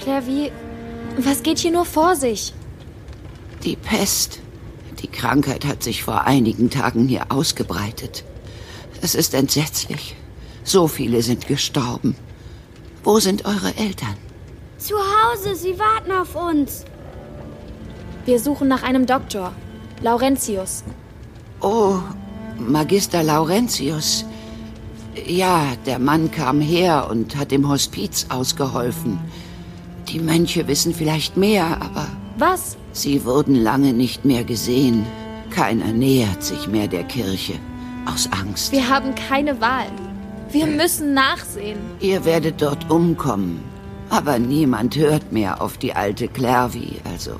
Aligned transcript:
Claire, 0.00 0.26
wie. 0.26 0.52
Was 1.18 1.42
geht 1.42 1.58
hier 1.58 1.72
nur 1.72 1.84
vor 1.84 2.16
sich? 2.16 2.54
Die 3.64 3.76
Pest. 3.76 4.40
Die 5.00 5.08
Krankheit 5.08 5.64
hat 5.64 5.82
sich 5.82 6.02
vor 6.02 6.26
einigen 6.26 6.70
Tagen 6.70 7.08
hier 7.08 7.26
ausgebreitet. 7.30 8.24
Es 9.00 9.14
ist 9.14 9.34
entsetzlich. 9.34 10.16
So 10.62 10.88
viele 10.88 11.22
sind 11.22 11.46
gestorben. 11.46 12.16
Wo 13.02 13.18
sind 13.18 13.46
eure 13.46 13.76
Eltern? 13.76 14.16
Zu 14.76 14.94
Hause, 14.96 15.54
sie 15.54 15.78
warten 15.78 16.12
auf 16.12 16.34
uns. 16.34 16.84
Wir 18.26 18.38
suchen 18.38 18.68
nach 18.68 18.82
einem 18.82 19.06
Doktor. 19.06 19.52
Laurentius. 20.02 20.84
Oh, 21.60 21.98
Magister 22.58 23.22
Laurentius. 23.22 24.24
Ja, 25.26 25.72
der 25.86 25.98
Mann 25.98 26.30
kam 26.30 26.60
her 26.60 27.08
und 27.10 27.36
hat 27.36 27.52
im 27.52 27.68
Hospiz 27.68 28.26
ausgeholfen. 28.28 29.18
Die 30.08 30.20
Mönche 30.20 30.66
wissen 30.68 30.94
vielleicht 30.94 31.36
mehr, 31.36 31.80
aber 31.80 32.06
Was? 32.40 32.78
sie 32.92 33.24
wurden 33.26 33.54
lange 33.54 33.92
nicht 33.92 34.24
mehr 34.24 34.44
gesehen. 34.44 35.04
Keiner 35.50 35.92
nähert 35.92 36.42
sich 36.42 36.68
mehr 36.68 36.88
der 36.88 37.04
Kirche. 37.04 37.54
Aus 38.06 38.28
Angst. 38.32 38.72
Wir 38.72 38.88
haben 38.88 39.14
keine 39.14 39.60
Wahl. 39.60 39.90
Wir 40.50 40.66
müssen 40.66 41.12
nachsehen. 41.12 41.78
Ihr 42.00 42.24
werdet 42.24 42.62
dort 42.62 42.90
umkommen. 42.90 43.60
Aber 44.08 44.38
niemand 44.38 44.96
hört 44.96 45.32
mehr 45.32 45.60
auf 45.60 45.76
die 45.76 45.92
alte 45.92 46.28
Clervi, 46.28 47.00
also. 47.04 47.36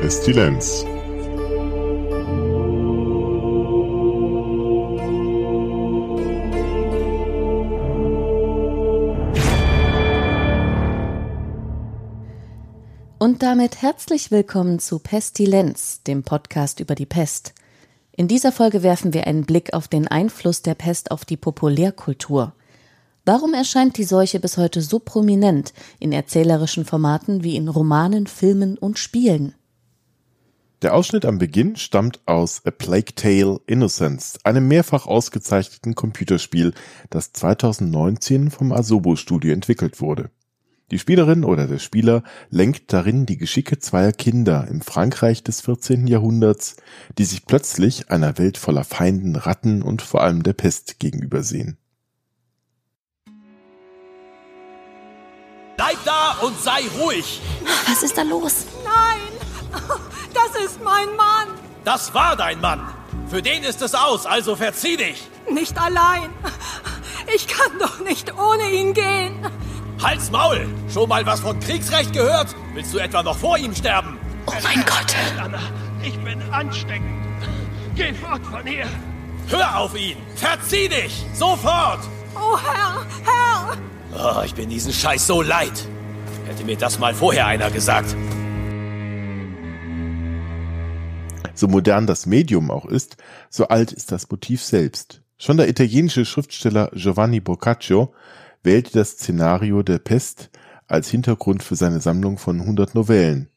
Pestilenz. 0.00 0.84
Und 13.42 13.48
damit 13.48 13.82
herzlich 13.82 14.30
willkommen 14.30 14.78
zu 14.78 15.00
Pestilenz, 15.00 16.00
dem 16.04 16.22
Podcast 16.22 16.78
über 16.78 16.94
die 16.94 17.06
Pest. 17.06 17.54
In 18.12 18.28
dieser 18.28 18.52
Folge 18.52 18.84
werfen 18.84 19.14
wir 19.14 19.26
einen 19.26 19.46
Blick 19.46 19.74
auf 19.74 19.88
den 19.88 20.06
Einfluss 20.06 20.62
der 20.62 20.76
Pest 20.76 21.10
auf 21.10 21.24
die 21.24 21.36
Populärkultur. 21.36 22.54
Warum 23.24 23.52
erscheint 23.52 23.98
die 23.98 24.04
Seuche 24.04 24.38
bis 24.38 24.58
heute 24.58 24.80
so 24.80 25.00
prominent 25.00 25.72
in 25.98 26.12
erzählerischen 26.12 26.84
Formaten 26.84 27.42
wie 27.42 27.56
in 27.56 27.66
Romanen, 27.66 28.28
Filmen 28.28 28.78
und 28.78 29.00
Spielen? 29.00 29.56
Der 30.82 30.94
Ausschnitt 30.94 31.24
am 31.24 31.38
Beginn 31.38 31.74
stammt 31.74 32.20
aus 32.26 32.64
A 32.64 32.70
Plague 32.70 33.16
Tale 33.16 33.58
Innocence, 33.66 34.38
einem 34.44 34.68
mehrfach 34.68 35.06
ausgezeichneten 35.06 35.96
Computerspiel, 35.96 36.74
das 37.10 37.32
2019 37.32 38.52
vom 38.52 38.70
Asobo 38.70 39.16
Studio 39.16 39.52
entwickelt 39.52 40.00
wurde. 40.00 40.30
Die 40.92 40.98
Spielerin 40.98 41.42
oder 41.42 41.66
der 41.66 41.78
Spieler 41.78 42.22
lenkt 42.50 42.92
darin 42.92 43.24
die 43.24 43.38
Geschicke 43.38 43.78
zweier 43.78 44.12
Kinder 44.12 44.68
im 44.68 44.82
Frankreich 44.82 45.42
des 45.42 45.62
14. 45.62 46.06
Jahrhunderts, 46.06 46.76
die 47.16 47.24
sich 47.24 47.46
plötzlich 47.46 48.10
einer 48.10 48.36
Welt 48.36 48.58
voller 48.58 48.84
Feinden, 48.84 49.36
Ratten 49.36 49.80
und 49.80 50.02
vor 50.02 50.20
allem 50.20 50.42
der 50.42 50.52
Pest 50.52 50.98
gegenübersehen. 50.98 51.78
Bleib 55.78 55.96
da 56.04 56.32
und 56.42 56.60
sei 56.60 56.82
ruhig. 57.00 57.40
Was 57.88 58.02
ist 58.02 58.18
da 58.18 58.22
los? 58.22 58.66
Nein, 58.84 59.80
das 60.34 60.62
ist 60.62 60.84
mein 60.84 61.08
Mann. 61.16 61.58
Das 61.84 62.12
war 62.12 62.36
dein 62.36 62.60
Mann. 62.60 62.86
Für 63.28 63.40
den 63.40 63.62
ist 63.62 63.80
es 63.80 63.94
aus, 63.94 64.26
also 64.26 64.56
verzieh 64.56 64.98
dich. 64.98 65.26
Nicht 65.50 65.80
allein. 65.80 66.28
Ich 67.34 67.46
kann 67.46 67.78
doch 67.78 68.00
nicht 68.00 68.36
ohne 68.36 68.70
ihn 68.72 68.92
gehen. 68.92 69.46
Halt's 70.02 70.30
Maul. 70.30 70.66
Schon 70.92 71.08
mal 71.08 71.24
was 71.24 71.40
von 71.40 71.58
Kriegsrecht 71.60 72.12
gehört? 72.12 72.54
Willst 72.74 72.92
du 72.92 72.98
etwa 72.98 73.22
noch 73.22 73.36
vor 73.36 73.56
ihm 73.56 73.74
sterben? 73.74 74.18
Oh 74.46 74.52
mein 74.62 74.84
Gott. 74.84 75.14
Anna, 75.40 75.60
ich 76.02 76.18
bin 76.18 76.42
ansteckend. 76.50 77.22
Geh 77.94 78.12
fort 78.12 78.44
von 78.44 78.66
hier. 78.66 78.86
Hör 79.48 79.78
auf 79.78 79.96
ihn. 79.96 80.16
Verzieh 80.34 80.88
dich. 80.88 81.24
Sofort. 81.34 82.00
Oh 82.34 82.58
Herr, 82.58 83.06
Herr. 83.24 83.76
Oh, 84.14 84.42
ich 84.44 84.54
bin 84.54 84.68
diesen 84.68 84.92
Scheiß 84.92 85.26
so 85.26 85.40
leid. 85.40 85.86
Hätte 86.46 86.64
mir 86.64 86.76
das 86.76 86.98
mal 86.98 87.14
vorher 87.14 87.46
einer 87.46 87.70
gesagt. 87.70 88.16
So 91.54 91.68
modern 91.68 92.06
das 92.06 92.26
Medium 92.26 92.70
auch 92.70 92.86
ist, 92.86 93.16
so 93.50 93.68
alt 93.68 93.92
ist 93.92 94.10
das 94.10 94.28
Motiv 94.30 94.62
selbst. 94.62 95.22
Schon 95.38 95.58
der 95.58 95.68
italienische 95.68 96.24
Schriftsteller 96.24 96.90
Giovanni 96.94 97.40
Boccaccio 97.40 98.12
wählte 98.62 98.92
das 98.92 99.12
Szenario 99.12 99.82
der 99.82 99.98
Pest 99.98 100.50
als 100.86 101.08
Hintergrund 101.08 101.62
für 101.62 101.76
seine 101.76 102.00
Sammlung 102.00 102.38
von 102.38 102.60
100 102.60 102.94
Novellen. 102.94 103.48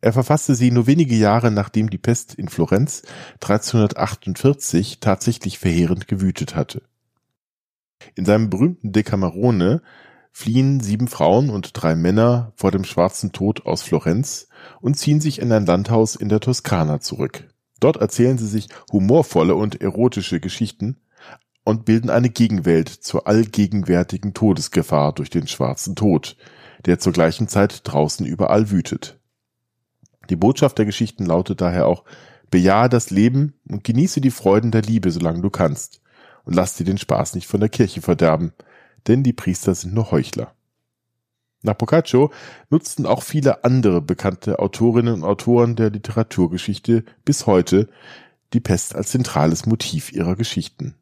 Er 0.00 0.12
verfasste 0.12 0.54
sie 0.54 0.70
nur 0.70 0.86
wenige 0.86 1.14
Jahre 1.14 1.50
nachdem 1.50 1.88
die 1.88 1.98
Pest 1.98 2.34
in 2.34 2.48
Florenz 2.48 3.02
1348 3.36 5.00
tatsächlich 5.00 5.58
verheerend 5.58 6.08
gewütet 6.08 6.54
hatte. 6.54 6.82
In 8.14 8.26
seinem 8.26 8.50
berühmten 8.50 8.92
Decamerone 8.92 9.80
fliehen 10.30 10.80
sieben 10.80 11.08
Frauen 11.08 11.48
und 11.48 11.70
drei 11.72 11.94
Männer 11.94 12.52
vor 12.56 12.70
dem 12.70 12.84
schwarzen 12.84 13.32
Tod 13.32 13.64
aus 13.64 13.82
Florenz 13.82 14.48
und 14.80 14.98
ziehen 14.98 15.20
sich 15.20 15.40
in 15.40 15.50
ein 15.52 15.64
Landhaus 15.64 16.16
in 16.16 16.28
der 16.28 16.40
Toskana 16.40 17.00
zurück. 17.00 17.48
Dort 17.80 17.96
erzählen 17.96 18.36
sie 18.36 18.48
sich 18.48 18.68
humorvolle 18.92 19.54
und 19.54 19.80
erotische 19.80 20.40
Geschichten 20.40 20.98
und 21.64 21.86
bilden 21.86 22.10
eine 22.10 22.28
Gegenwelt 22.30 22.88
zur 22.88 23.26
allgegenwärtigen 23.26 24.34
Todesgefahr 24.34 25.12
durch 25.12 25.30
den 25.30 25.48
schwarzen 25.48 25.96
Tod, 25.96 26.36
der 26.84 26.98
zur 26.98 27.12
gleichen 27.12 27.48
Zeit 27.48 27.80
draußen 27.84 28.26
überall 28.26 28.70
wütet. 28.70 29.18
Die 30.30 30.36
Botschaft 30.36 30.78
der 30.78 30.84
Geschichten 30.84 31.26
lautet 31.26 31.60
daher 31.60 31.86
auch, 31.86 32.04
bejahe 32.50 32.88
das 32.88 33.10
Leben 33.10 33.54
und 33.68 33.84
genieße 33.84 34.20
die 34.20 34.30
Freuden 34.30 34.70
der 34.70 34.82
Liebe, 34.82 35.10
solange 35.10 35.40
du 35.40 35.50
kannst, 35.50 36.00
und 36.44 36.54
lass 36.54 36.76
dir 36.76 36.84
den 36.84 36.98
Spaß 36.98 37.34
nicht 37.34 37.46
von 37.46 37.60
der 37.60 37.70
Kirche 37.70 38.02
verderben, 38.02 38.52
denn 39.06 39.22
die 39.22 39.32
Priester 39.32 39.74
sind 39.74 39.94
nur 39.94 40.10
Heuchler. 40.10 40.54
Nach 41.62 41.74
Boccaccio 41.74 42.30
nutzten 42.68 43.06
auch 43.06 43.22
viele 43.22 43.64
andere 43.64 44.02
bekannte 44.02 44.58
Autorinnen 44.58 45.14
und 45.14 45.24
Autoren 45.24 45.76
der 45.76 45.88
Literaturgeschichte 45.88 47.04
bis 47.24 47.46
heute 47.46 47.88
die 48.52 48.60
Pest 48.60 48.94
als 48.94 49.10
zentrales 49.10 49.64
Motiv 49.64 50.12
ihrer 50.12 50.36
Geschichten. 50.36 50.94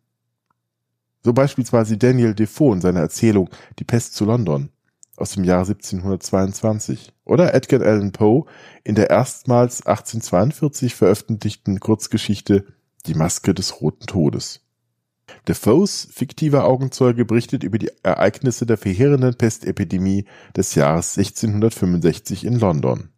So 1.25 1.33
beispielsweise 1.33 1.97
Daniel 1.97 2.35
Defoe 2.35 2.75
in 2.75 2.81
seiner 2.81 3.01
Erzählung 3.01 3.49
Die 3.79 3.85
Pest 3.85 4.15
zu 4.15 4.25
London 4.25 4.71
aus 5.17 5.33
dem 5.33 5.45
Jahr 5.45 5.61
1722 5.61 7.13
oder 7.25 7.55
Edgar 7.55 7.81
Allan 7.83 8.13
Poe 8.13 8.45
in 8.83 8.95
der 8.95 9.11
erstmals 9.11 9.87
1842 9.87 10.95
veröffentlichten 10.95 11.79
Kurzgeschichte 11.81 12.67
Die 13.07 13.15
Maske 13.15 13.55
des 13.55 13.81
Roten 13.81 14.07
Todes. 14.07 14.61
Defoes 15.47 16.09
fiktiver 16.11 16.65
Augenzeuge 16.65 17.25
berichtet 17.25 17.63
über 17.63 17.79
die 17.79 17.91
Ereignisse 18.03 18.67
der 18.67 18.77
verheerenden 18.77 19.35
Pestepidemie 19.35 20.25
des 20.57 20.75
Jahres 20.75 21.17
1665 21.17 22.45
in 22.45 22.59
London. 22.59 23.11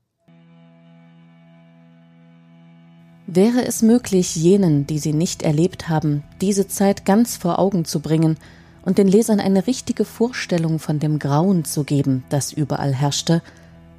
Wäre 3.26 3.64
es 3.64 3.80
möglich, 3.80 4.36
jenen, 4.36 4.86
die 4.86 4.98
sie 4.98 5.14
nicht 5.14 5.42
erlebt 5.42 5.88
haben, 5.88 6.22
diese 6.42 6.68
Zeit 6.68 7.06
ganz 7.06 7.36
vor 7.36 7.58
Augen 7.58 7.86
zu 7.86 8.00
bringen 8.00 8.36
und 8.84 8.98
den 8.98 9.08
Lesern 9.08 9.40
eine 9.40 9.66
richtige 9.66 10.04
Vorstellung 10.04 10.78
von 10.78 10.98
dem 10.98 11.18
Grauen 11.18 11.64
zu 11.64 11.84
geben, 11.84 12.24
das 12.28 12.52
überall 12.52 12.92
herrschte, 12.92 13.42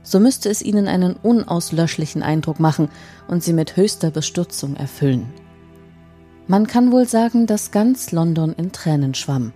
so 0.04 0.20
müsste 0.20 0.50
es 0.50 0.62
ihnen 0.62 0.88
einen 0.88 1.16
unauslöschlichen 1.16 2.22
Eindruck 2.22 2.60
machen 2.60 2.90
und 3.28 3.44
sie 3.44 3.54
mit 3.54 3.76
höchster 3.76 4.12
Bestürzung 4.12 4.76
erfüllen. 4.76 5.26
Man 6.46 6.68
kann 6.68 6.92
wohl 6.92 7.08
sagen, 7.08 7.48
dass 7.48 7.72
ganz 7.72 8.12
London 8.12 8.54
in 8.54 8.72
Tränen 8.72 9.16
schwamm. 9.16 9.52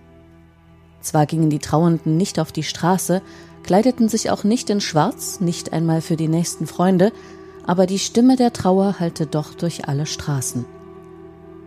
Zwar 1.00 1.26
gingen 1.26 1.48
die 1.48 1.60
Trauernden 1.60 2.16
nicht 2.16 2.40
auf 2.40 2.50
die 2.50 2.64
Straße, 2.64 3.22
kleideten 3.62 4.08
sich 4.08 4.30
auch 4.30 4.42
nicht 4.42 4.68
in 4.68 4.80
Schwarz, 4.80 5.38
nicht 5.38 5.72
einmal 5.72 6.00
für 6.00 6.16
die 6.16 6.26
nächsten 6.26 6.66
Freunde, 6.66 7.12
aber 7.70 7.86
die 7.86 8.00
Stimme 8.00 8.34
der 8.34 8.52
Trauer 8.52 8.98
hallte 8.98 9.26
doch 9.26 9.54
durch 9.54 9.86
alle 9.86 10.04
Straßen. 10.04 10.64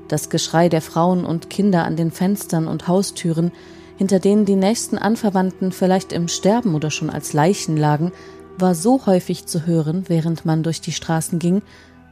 Das 0.10 0.28
Geschrei 0.28 0.68
der 0.68 0.82
Frauen 0.82 1.24
und 1.24 1.50
Kinder 1.50 1.86
an 1.86 1.96
den 1.96 2.12
Fenstern 2.12 2.68
und 2.68 2.90
Haustüren, 2.90 3.54
hinter 3.96 4.20
denen 4.20 4.44
die 4.44 4.58
nächsten 4.58 4.98
Anverwandten 4.98 5.72
vielleicht 5.72 6.12
im 6.12 6.28
Sterben 6.28 6.76
oder 6.76 6.92
schon 6.92 7.10
als 7.10 7.32
Leichen 7.32 7.78
lagen, 7.78 8.12
war 8.58 8.76
so 8.76 9.06
häufig 9.06 9.46
zu 9.46 9.66
hören, 9.66 10.04
während 10.10 10.44
man 10.44 10.62
durch 10.62 10.82
die 10.82 10.92
Straßen 10.92 11.40
ging, 11.40 11.62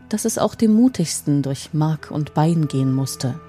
dass 0.08 0.24
es 0.24 0.38
auch 0.38 0.56
dem 0.56 0.74
mutigsten 0.74 1.42
durch 1.42 1.74
Mark 1.74 2.12
und 2.12 2.34
Bein 2.34 2.70
gehen 2.70 2.96
musste. 2.96 3.42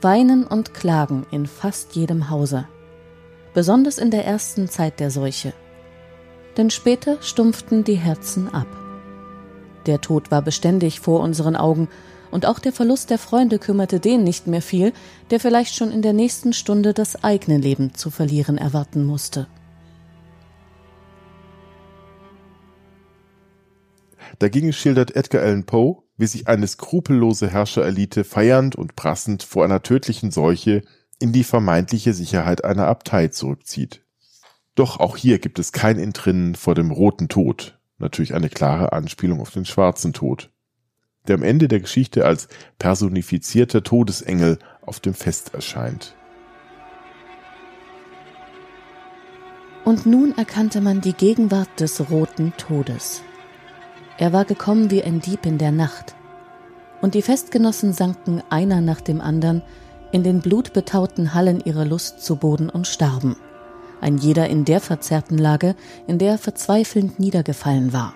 Weinen 0.00 0.44
und 0.44 0.72
Klagen 0.72 1.26
in 1.30 1.44
fast 1.44 1.94
jedem 1.94 2.30
Hause, 2.30 2.66
besonders 3.52 3.98
in 3.98 4.10
der 4.10 4.24
ersten 4.24 4.66
Zeit 4.66 4.98
der 4.98 5.10
Seuche. 5.10 5.52
Denn 6.56 6.70
später 6.70 7.18
stumpften 7.20 7.84
die 7.84 7.96
Herzen 7.96 8.48
ab. 8.54 8.66
Der 9.86 10.00
Tod 10.00 10.30
war 10.30 10.42
beständig 10.42 11.00
vor 11.00 11.20
unseren 11.20 11.56
Augen, 11.56 11.88
und 12.30 12.46
auch 12.46 12.58
der 12.58 12.72
Verlust 12.72 13.10
der 13.10 13.18
Freunde 13.18 13.60
kümmerte 13.60 14.00
den 14.00 14.24
nicht 14.24 14.48
mehr 14.48 14.62
viel, 14.62 14.92
der 15.30 15.38
vielleicht 15.38 15.76
schon 15.76 15.92
in 15.92 16.02
der 16.02 16.12
nächsten 16.12 16.52
Stunde 16.52 16.92
das 16.92 17.22
eigene 17.22 17.58
Leben 17.58 17.94
zu 17.94 18.10
verlieren 18.10 18.58
erwarten 18.58 19.04
musste. 19.04 19.46
Dagegen 24.40 24.72
schildert 24.72 25.14
Edgar 25.14 25.42
Allan 25.42 25.64
Poe, 25.64 26.02
wie 26.16 26.26
sich 26.26 26.48
eine 26.48 26.66
skrupellose 26.66 27.48
Herrscherelite 27.48 28.24
feiernd 28.24 28.74
und 28.74 28.96
prassend 28.96 29.42
vor 29.42 29.64
einer 29.64 29.82
tödlichen 29.82 30.30
Seuche 30.32 30.82
in 31.20 31.32
die 31.32 31.44
vermeintliche 31.44 32.12
Sicherheit 32.12 32.64
einer 32.64 32.86
Abtei 32.86 33.28
zurückzieht. 33.28 34.04
Doch 34.74 34.98
auch 34.98 35.16
hier 35.16 35.38
gibt 35.38 35.60
es 35.60 35.70
kein 35.70 35.98
Entrinnen 35.98 36.56
vor 36.56 36.74
dem 36.74 36.90
roten 36.90 37.28
Tod, 37.28 37.78
natürlich 37.98 38.34
eine 38.34 38.48
klare 38.48 38.92
Anspielung 38.92 39.40
auf 39.40 39.50
den 39.50 39.64
schwarzen 39.64 40.12
Tod, 40.12 40.50
der 41.26 41.36
am 41.36 41.42
Ende 41.42 41.68
der 41.68 41.80
Geschichte 41.80 42.24
als 42.24 42.48
personifizierter 42.78 43.82
Todesengel 43.82 44.58
auf 44.82 45.00
dem 45.00 45.14
Fest 45.14 45.54
erscheint. 45.54 46.14
Und 49.84 50.06
nun 50.06 50.36
erkannte 50.36 50.80
man 50.80 51.00
die 51.00 51.12
Gegenwart 51.12 51.68
des 51.78 52.10
roten 52.10 52.54
Todes. 52.56 53.22
Er 54.16 54.32
war 54.32 54.44
gekommen 54.44 54.90
wie 54.90 55.02
ein 55.02 55.20
Dieb 55.20 55.44
in 55.44 55.58
der 55.58 55.72
Nacht. 55.72 56.14
Und 57.02 57.14
die 57.14 57.22
Festgenossen 57.22 57.92
sanken 57.92 58.42
einer 58.48 58.80
nach 58.80 59.02
dem 59.02 59.20
andern 59.20 59.62
in 60.12 60.22
den 60.22 60.40
blutbetauten 60.40 61.34
Hallen 61.34 61.60
ihrer 61.60 61.84
Lust 61.84 62.22
zu 62.22 62.36
Boden 62.36 62.70
und 62.70 62.86
starben. 62.86 63.36
Ein 64.04 64.18
jeder 64.18 64.50
in 64.50 64.66
der 64.66 64.82
verzerrten 64.82 65.38
Lage, 65.38 65.74
in 66.06 66.18
der 66.18 66.32
er 66.32 66.38
verzweifelnd 66.38 67.18
niedergefallen 67.18 67.94
war. 67.94 68.12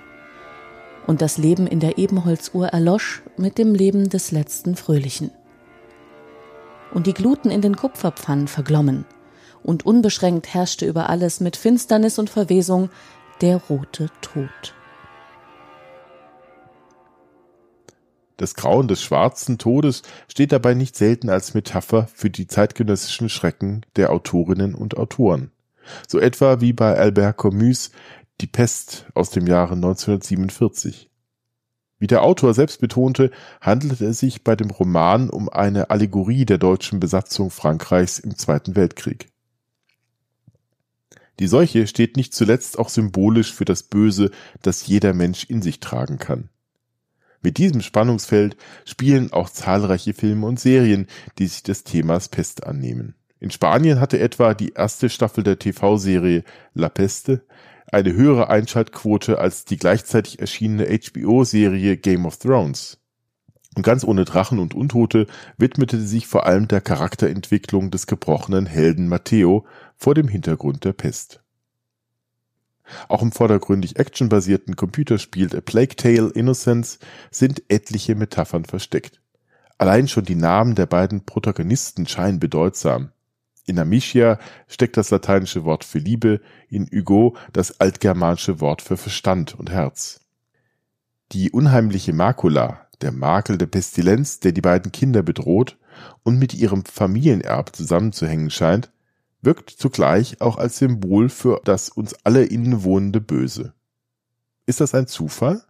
Und 1.07 1.23
das 1.23 1.39
Leben 1.39 1.67
in 1.67 1.81
der 1.81 1.97
Ebenholzuhr 1.97 2.67
erlosch 2.67 3.23
mit 3.39 3.57
dem 3.57 3.75
Leben 3.75 4.11
des 4.11 4.31
letzten 4.31 4.77
Fröhlichen. 4.77 5.31
Und 6.93 7.07
die 7.07 7.15
Gluten 7.15 7.51
in 7.51 7.63
den 7.63 7.75
Kupferpfannen 7.75 8.49
verglommen. 8.49 9.07
Und 9.63 9.87
unbeschränkt 9.87 10.53
herrschte 10.53 10.85
über 10.85 11.09
alles 11.09 11.41
mit 11.41 11.57
Finsternis 11.57 12.19
und 12.19 12.29
Verwesung 12.29 12.91
der 13.41 13.57
rote 13.57 14.11
Tod. 14.21 14.75
Das 18.37 18.55
Grauen 18.55 18.89
des 18.89 19.03
schwarzen 19.03 19.57
Todes 19.57 20.03
steht 20.31 20.53
dabei 20.53 20.75
nicht 20.75 20.97
selten 20.97 21.31
als 21.31 21.55
Metapher 21.55 22.09
für 22.13 22.29
die 22.29 22.47
zeitgenössischen 22.47 23.31
Schrecken 23.31 23.87
der 23.97 24.13
Autorinnen 24.13 24.75
und 24.75 24.99
Autoren. 24.99 25.51
So 26.07 26.19
etwa 26.19 26.61
wie 26.61 26.73
bei 26.73 26.97
Albert 26.97 27.39
Camus 27.39 27.91
Die 28.41 28.47
Pest 28.47 29.07
aus 29.15 29.31
dem 29.31 29.47
Jahre 29.47 29.75
1947. 29.75 31.11
Wie 31.99 32.07
der 32.07 32.23
Autor 32.23 32.55
selbst 32.55 32.81
betonte, 32.81 33.31
handelte 33.61 34.07
es 34.07 34.21
sich 34.21 34.45
bei 34.45 34.55
dem 34.55 34.71
Roman 34.71 35.31
um 35.31 35.49
eine 35.49 35.91
Allegorie 35.91 36.45
der 36.45 36.59
deutschen 36.59 37.01
Besatzung 37.01 37.51
Frankreichs 37.51 38.19
im 38.19 38.37
Zweiten 38.37 38.77
Weltkrieg. 38.77 39.29
Die 41.41 41.49
Seuche 41.49 41.87
steht 41.87 42.17
nicht 42.17 42.35
zuletzt 42.35 42.79
auch 42.79 42.89
symbolisch 42.89 43.53
für 43.53 43.65
das 43.65 43.85
Böse, 43.85 44.31
das 44.63 44.87
jeder 44.87 45.15
Mensch 45.15 45.45
in 45.45 45.63
sich 45.63 45.81
tragen 45.81 46.19
kann. 46.19 46.51
Mit 47.41 47.59
diesem 47.59 47.83
Spannungsfeld 47.83 48.57
spielen 48.85 49.33
auch 49.33 49.49
zahlreiche 49.49 50.15
Filme 50.15 50.47
und 50.47 50.59
Serien, 50.59 51.07
die 51.39 51.47
sich 51.47 51.63
des 51.63 51.85
Themas 51.85 52.29
Pest 52.29 52.65
annehmen. 52.65 53.15
In 53.41 53.51
Spanien 53.51 54.01
hatte 54.01 54.19
etwa 54.19 54.55
die 54.55 54.71
erste 54.71 55.09
Staffel 55.09 55.45
der 55.45 55.59
TV-Serie 55.59 56.45
La 56.75 56.89
Peste 56.89 57.45
eine 57.91 58.13
höhere 58.13 58.51
Einschaltquote 58.51 59.39
als 59.39 59.65
die 59.65 59.77
gleichzeitig 59.77 60.41
erschienene 60.41 60.87
HBO-Serie 60.87 61.97
Game 61.97 62.27
of 62.27 62.37
Thrones. 62.39 62.99
Und 63.77 63.83
ganz 63.83 64.05
ohne 64.05 64.25
Drachen 64.25 64.59
und 64.59 64.75
Untote 64.75 65.27
widmete 65.57 66.01
sie 66.01 66.07
sich 66.07 66.27
vor 66.27 66.47
allem 66.47 66.69
der 66.69 66.81
Charakterentwicklung 66.81 67.91
des 67.91 68.07
gebrochenen 68.07 68.67
Helden 68.67 69.09
Matteo 69.09 69.67
vor 69.97 70.15
dem 70.15 70.29
Hintergrund 70.29 70.85
der 70.85 70.93
Pest. 70.93 71.43
Auch 73.09 73.23
im 73.23 73.33
vordergründig 73.33 73.99
actionbasierten 73.99 74.75
Computerspiel 74.75 75.55
A 75.57 75.61
Plague 75.61 75.95
Tale 75.95 76.31
Innocence 76.31 76.99
sind 77.31 77.63
etliche 77.69 78.15
Metaphern 78.15 78.65
versteckt. 78.65 79.21
Allein 79.77 80.09
schon 80.09 80.25
die 80.25 80.35
Namen 80.35 80.75
der 80.75 80.87
beiden 80.87 81.25
Protagonisten 81.25 82.07
scheinen 82.07 82.41
bedeutsam. 82.41 83.13
In 83.69 83.79
Amicia 83.79 84.39
steckt 84.67 84.97
das 84.97 85.11
lateinische 85.11 85.63
Wort 85.65 85.85
für 85.85 85.99
Liebe, 85.99 86.41
in 86.71 86.89
Hugo 86.91 87.37
das 87.53 87.81
altgermanische 87.81 88.61
Wort 88.61 88.81
für 88.81 88.97
Verstand 88.97 89.59
und 89.59 89.71
Herz. 89.71 90.21
Die 91.33 91.51
unheimliche 91.51 92.15
Makula, 92.15 92.87
der 93.03 93.13
Makel 93.13 93.59
der 93.59 93.67
Pestilenz, 93.67 94.41
der 94.41 94.53
die 94.53 94.63
beiden 94.63 94.91
Kinder 94.91 95.23
bedroht 95.23 95.77
und 96.23 96.39
mit 96.39 96.55
ihrem 96.55 96.87
Familienerb 96.87 97.77
zusammenzuhängen 97.77 98.49
scheint, 98.49 98.91
wirkt 99.43 99.69
zugleich 99.69 100.41
auch 100.41 100.57
als 100.57 100.79
Symbol 100.79 101.29
für 101.29 101.61
das 101.65 101.91
uns 101.91 102.15
alle 102.25 102.45
innewohnende 102.45 103.21
Böse. 103.21 103.75
Ist 104.65 104.81
das 104.81 104.95
ein 104.95 105.09
Zufall? 105.09 105.63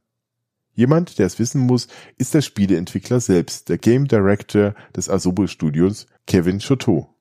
Jemand, 0.72 1.18
der 1.18 1.26
es 1.26 1.40
wissen 1.40 1.62
muss, 1.62 1.88
ist 2.16 2.32
der 2.32 2.42
Spieleentwickler 2.42 3.18
selbst, 3.18 3.68
der 3.68 3.78
Game 3.78 4.06
Director 4.06 4.76
des 4.94 5.10
Asobo 5.10 5.48
Studios, 5.48 6.06
Kevin 6.28 6.60
Choteau. 6.60 7.17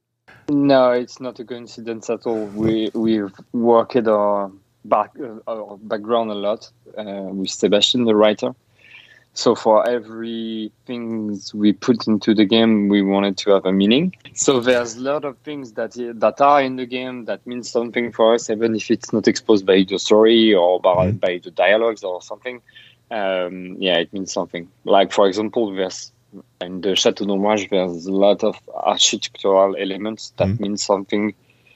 No, 0.49 0.91
it's 0.91 1.19
not 1.19 1.39
a 1.39 1.45
coincidence 1.45 2.09
at 2.09 2.25
all. 2.25 2.45
We 2.47 2.89
we've 2.94 3.33
worked 3.51 4.07
our 4.07 4.51
back 4.85 5.11
uh, 5.19 5.39
our 5.47 5.77
background 5.77 6.31
a 6.31 6.35
lot 6.35 6.71
uh, 6.97 7.03
with 7.33 7.49
Sebastian, 7.49 8.05
the 8.05 8.15
writer. 8.15 8.55
So 9.33 9.53
for 9.53 9.88
every 9.88 10.71
things 10.88 11.53
we 11.53 11.71
put 11.71 12.07
into 12.07 12.33
the 12.33 12.45
game, 12.45 12.88
we 12.88 13.03
wanted 13.03 13.38
to 13.39 13.51
have 13.51 13.67
a 13.67 13.71
meaning. 13.71 14.15
So 14.33 14.59
there's 14.59 14.95
a 14.95 15.01
lot 15.01 15.25
of 15.25 15.38
things 15.39 15.73
that 15.73 15.91
that 15.95 16.41
are 16.41 16.61
in 16.61 16.77
the 16.77 16.88
game 16.88 17.25
that 17.25 17.45
means 17.45 17.69
something 17.69 18.11
for 18.11 18.33
us, 18.33 18.49
even 18.49 18.75
if 18.75 18.89
it's 18.89 19.13
not 19.13 19.27
exposed 19.27 19.66
by 19.66 19.85
the 19.87 19.99
story 19.99 20.56
or 20.56 20.80
by, 20.80 21.09
mm-hmm. 21.09 21.18
by 21.18 21.39
the 21.44 21.51
dialogues 21.51 22.04
or 22.04 22.21
something. 22.21 22.61
Um, 23.11 23.75
yeah, 23.80 23.97
it 23.97 24.11
means 24.11 24.33
something. 24.33 24.69
Like 24.85 25.11
for 25.11 25.27
example, 25.27 25.71
there's 25.75 26.11
in 26.61 26.81
the 26.81 26.95
Chateau 26.95 27.26
d'Ombrage, 27.26 27.69
there's 27.69 28.06
a 28.06 28.14
lot 28.14 28.44
of 28.44 28.57
architectural 28.73 29.76
elements 29.78 30.33
that 30.37 30.47
mm. 30.47 30.59
mean 30.59 30.78
something 30.78 31.33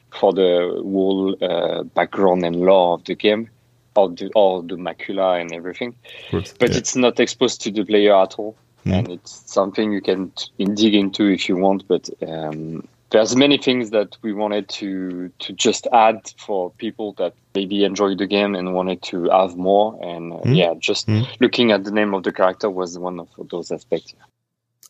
for 0.09 0.33
the 0.33 0.81
whole 0.83 1.35
uh, 1.41 1.83
background 1.83 2.43
and 2.43 2.55
lore 2.57 2.95
of 2.95 3.03
the 3.05 3.15
game 3.15 3.49
all 3.95 4.09
the 4.09 4.29
all 4.33 4.61
the 4.61 4.75
macula 4.75 5.39
and 5.39 5.53
everything. 5.53 5.95
But 6.31 6.53
yeah. 6.61 6.77
it's 6.77 6.95
not 6.95 7.19
exposed 7.19 7.61
to 7.61 7.71
the 7.71 7.83
player 7.83 8.15
at 8.15 8.35
all, 8.35 8.55
mm. 8.85 8.93
and 8.93 9.09
it's 9.09 9.43
something 9.51 9.91
you 9.91 10.01
can 10.01 10.31
dig 10.57 10.95
into 10.95 11.27
if 11.27 11.49
you 11.49 11.57
want. 11.57 11.87
But 11.87 12.09
um, 12.27 12.87
there's 13.09 13.35
many 13.35 13.57
things 13.57 13.89
that 13.91 14.17
we 14.21 14.33
wanted 14.33 14.69
to 14.69 15.31
to 15.39 15.53
just 15.53 15.87
add 15.91 16.33
for 16.37 16.71
people 16.71 17.13
that 17.13 17.33
maybe 17.53 17.83
enjoy 17.83 18.15
the 18.15 18.27
game 18.27 18.55
and 18.55 18.73
wanted 18.73 19.01
to 19.03 19.29
have 19.29 19.55
more. 19.57 19.99
And 20.01 20.33
uh, 20.33 20.37
mm. 20.37 20.55
yeah, 20.55 20.73
just 20.77 21.07
mm. 21.07 21.27
looking 21.39 21.71
at 21.71 21.83
the 21.83 21.91
name 21.91 22.13
of 22.13 22.23
the 22.23 22.31
character 22.31 22.69
was 22.69 22.97
one 22.97 23.19
of 23.19 23.29
those 23.49 23.71
aspects. 23.71 24.13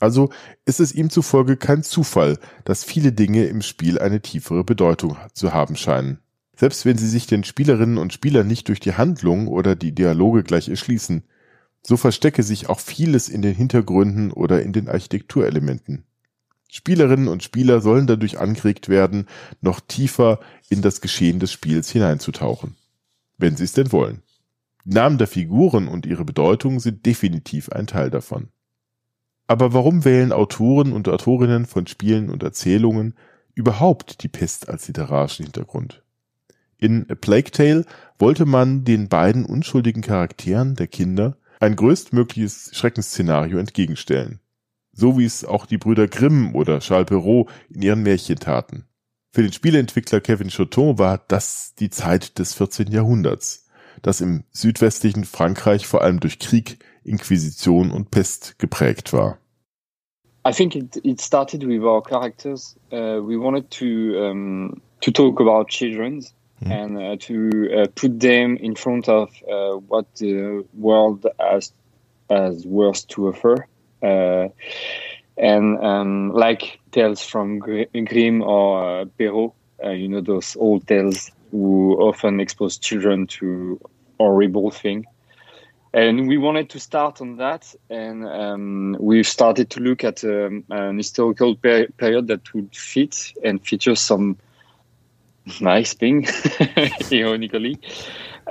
Also 0.01 0.29
ist 0.65 0.81
es 0.81 0.93
ihm 0.93 1.09
zufolge 1.09 1.55
kein 1.55 1.83
Zufall, 1.83 2.37
dass 2.65 2.83
viele 2.83 3.13
Dinge 3.13 3.45
im 3.45 3.61
Spiel 3.61 3.99
eine 3.99 4.21
tiefere 4.21 4.63
Bedeutung 4.63 5.15
zu 5.33 5.53
haben 5.53 5.77
scheinen 5.77 6.19
selbst 6.61 6.85
wenn 6.85 6.95
sie 6.95 7.07
sich 7.07 7.25
den 7.25 7.43
Spielerinnen 7.43 7.97
und 7.97 8.13
Spielern 8.13 8.45
nicht 8.45 8.67
durch 8.67 8.79
die 8.79 8.93
Handlung 8.93 9.47
oder 9.47 9.75
die 9.75 9.93
Dialoge 9.93 10.43
gleich 10.43 10.69
erschließen. 10.69 11.23
So 11.81 11.97
verstecke 11.97 12.43
sich 12.43 12.69
auch 12.69 12.79
vieles 12.79 13.29
in 13.29 13.41
den 13.41 13.55
Hintergründen 13.55 14.31
oder 14.31 14.61
in 14.61 14.71
den 14.71 14.87
Architekturelementen. 14.87 16.03
Spielerinnen 16.69 17.29
und 17.29 17.41
Spieler 17.41 17.81
sollen 17.81 18.05
dadurch 18.05 18.39
angeregt 18.39 18.89
werden, 18.89 19.25
noch 19.61 19.79
tiefer 19.79 20.39
in 20.69 20.83
das 20.83 21.01
Geschehen 21.01 21.39
des 21.39 21.51
Spiels 21.51 21.89
hineinzutauchen. 21.89 22.75
Wenn 23.39 23.57
sie 23.57 23.63
es 23.63 23.73
denn 23.73 23.91
wollen. 23.91 24.21
Die 24.85 24.93
Namen 24.93 25.17
der 25.17 25.25
Figuren 25.25 25.87
und 25.87 26.05
ihre 26.05 26.25
Bedeutung 26.25 26.79
sind 26.79 27.07
definitiv 27.07 27.69
ein 27.69 27.87
Teil 27.87 28.11
davon. 28.11 28.49
Aber 29.51 29.73
warum 29.73 30.05
wählen 30.05 30.31
Autoren 30.31 30.93
und 30.93 31.09
Autorinnen 31.09 31.65
von 31.65 31.85
Spielen 31.85 32.29
und 32.29 32.41
Erzählungen 32.41 33.15
überhaupt 33.53 34.23
die 34.23 34.29
Pest 34.29 34.69
als 34.69 34.87
literarischen 34.87 35.43
Hintergrund? 35.43 36.03
In 36.77 37.05
A 37.09 37.15
Plague 37.15 37.51
Tale 37.51 37.83
wollte 38.17 38.45
man 38.45 38.85
den 38.85 39.09
beiden 39.09 39.45
unschuldigen 39.45 40.03
Charakteren 40.03 40.75
der 40.75 40.87
Kinder 40.87 41.35
ein 41.59 41.75
größtmögliches 41.75 42.69
Schreckensszenario 42.71 43.57
entgegenstellen. 43.57 44.39
So 44.93 45.19
wie 45.19 45.25
es 45.25 45.43
auch 45.43 45.65
die 45.65 45.77
Brüder 45.77 46.07
Grimm 46.07 46.55
oder 46.55 46.79
Charles 46.79 47.07
Perrault 47.07 47.49
in 47.69 47.81
ihren 47.81 48.03
Märchen 48.03 48.39
taten. 48.39 48.85
Für 49.33 49.41
den 49.41 49.51
Spieleentwickler 49.51 50.21
Kevin 50.21 50.49
Choton 50.49 50.97
war 50.97 51.25
das 51.27 51.75
die 51.77 51.89
Zeit 51.89 52.39
des 52.39 52.53
14. 52.53 52.89
Jahrhunderts, 52.89 53.67
das 54.01 54.21
im 54.21 54.45
südwestlichen 54.51 55.25
Frankreich 55.25 55.87
vor 55.87 56.03
allem 56.03 56.21
durch 56.21 56.39
Krieg, 56.39 56.79
Inquisition 57.03 57.91
und 57.91 58.11
Pest 58.11 58.57
geprägt 58.57 59.11
war. 59.11 59.40
I 60.43 60.51
think 60.51 60.75
it, 60.75 60.97
it 61.03 61.19
started 61.19 61.63
with 61.63 61.83
our 61.83 62.01
characters. 62.01 62.75
Uh, 62.91 63.19
we 63.21 63.37
wanted 63.37 63.69
to 63.71 64.25
um, 64.25 64.81
to 65.01 65.11
talk 65.11 65.39
about 65.39 65.69
children 65.69 66.21
mm. 66.63 66.71
and 66.71 66.97
uh, 66.97 67.15
to 67.19 67.81
uh, 67.83 67.87
put 67.95 68.19
them 68.19 68.57
in 68.57 68.75
front 68.75 69.07
of 69.07 69.29
uh, 69.51 69.73
what 69.73 70.05
the 70.15 70.65
world 70.73 71.27
has 71.39 71.71
has 72.29 72.65
worse 72.65 73.03
to 73.05 73.27
offer. 73.27 73.67
Uh, 74.01 74.47
and 75.37 75.77
um, 75.83 76.31
like 76.31 76.79
tales 76.91 77.23
from 77.23 77.59
Grimm 77.59 78.41
or 78.41 79.01
uh, 79.01 79.05
Perrault, 79.17 79.53
you 79.83 80.07
know 80.07 80.21
those 80.21 80.55
old 80.55 80.87
tales 80.87 81.31
who 81.51 81.97
often 81.99 82.39
expose 82.39 82.77
children 82.77 83.27
to 83.27 83.79
horrible 84.19 84.71
things 84.71 85.05
and 85.93 86.27
we 86.27 86.37
wanted 86.37 86.69
to 86.69 86.79
start 86.79 87.21
on 87.21 87.37
that. 87.37 87.73
And 87.89 88.25
um, 88.25 88.97
we've 88.99 89.27
started 89.27 89.69
to 89.71 89.79
look 89.81 90.03
at 90.03 90.23
um, 90.23 90.63
an 90.69 90.97
historical 90.97 91.55
per- 91.55 91.87
period 91.87 92.27
that 92.27 92.53
would 92.53 92.75
fit 92.75 93.33
and 93.43 93.61
feature 93.65 93.95
some 93.95 94.37
nice 95.59 95.93
thing 95.93 96.27
ironically. 97.11 97.79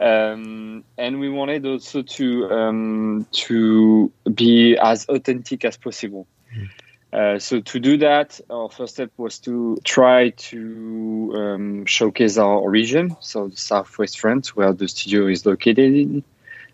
Um, 0.01 0.85
and 0.99 1.21
we 1.21 1.29
wanted 1.29 1.67
also 1.67 2.03
to 2.03 2.51
um, 2.51 3.27
to 3.33 4.13
be 4.33 4.77
as 4.77 5.07
authentic 5.09 5.65
as 5.65 5.77
possible. 5.77 6.27
Mm. 6.57 6.69
uh, 7.13 7.39
so 7.39 7.61
to 7.61 7.79
do 7.79 7.97
that 7.99 8.41
our 8.51 8.69
first 8.69 8.95
step 8.95 9.11
was 9.17 9.39
to 9.41 9.79
try 9.85 10.31
to 10.31 11.33
um, 11.37 11.87
showcase 11.87 12.39
our 12.39 12.57
origin, 12.57 13.17
so 13.21 13.49
the 13.49 13.57
southwest 13.57 14.19
france 14.19 14.57
where 14.57 14.73
the 14.73 14.89
studio 14.89 15.29
is 15.29 15.47
located 15.47 15.95
in 15.95 16.25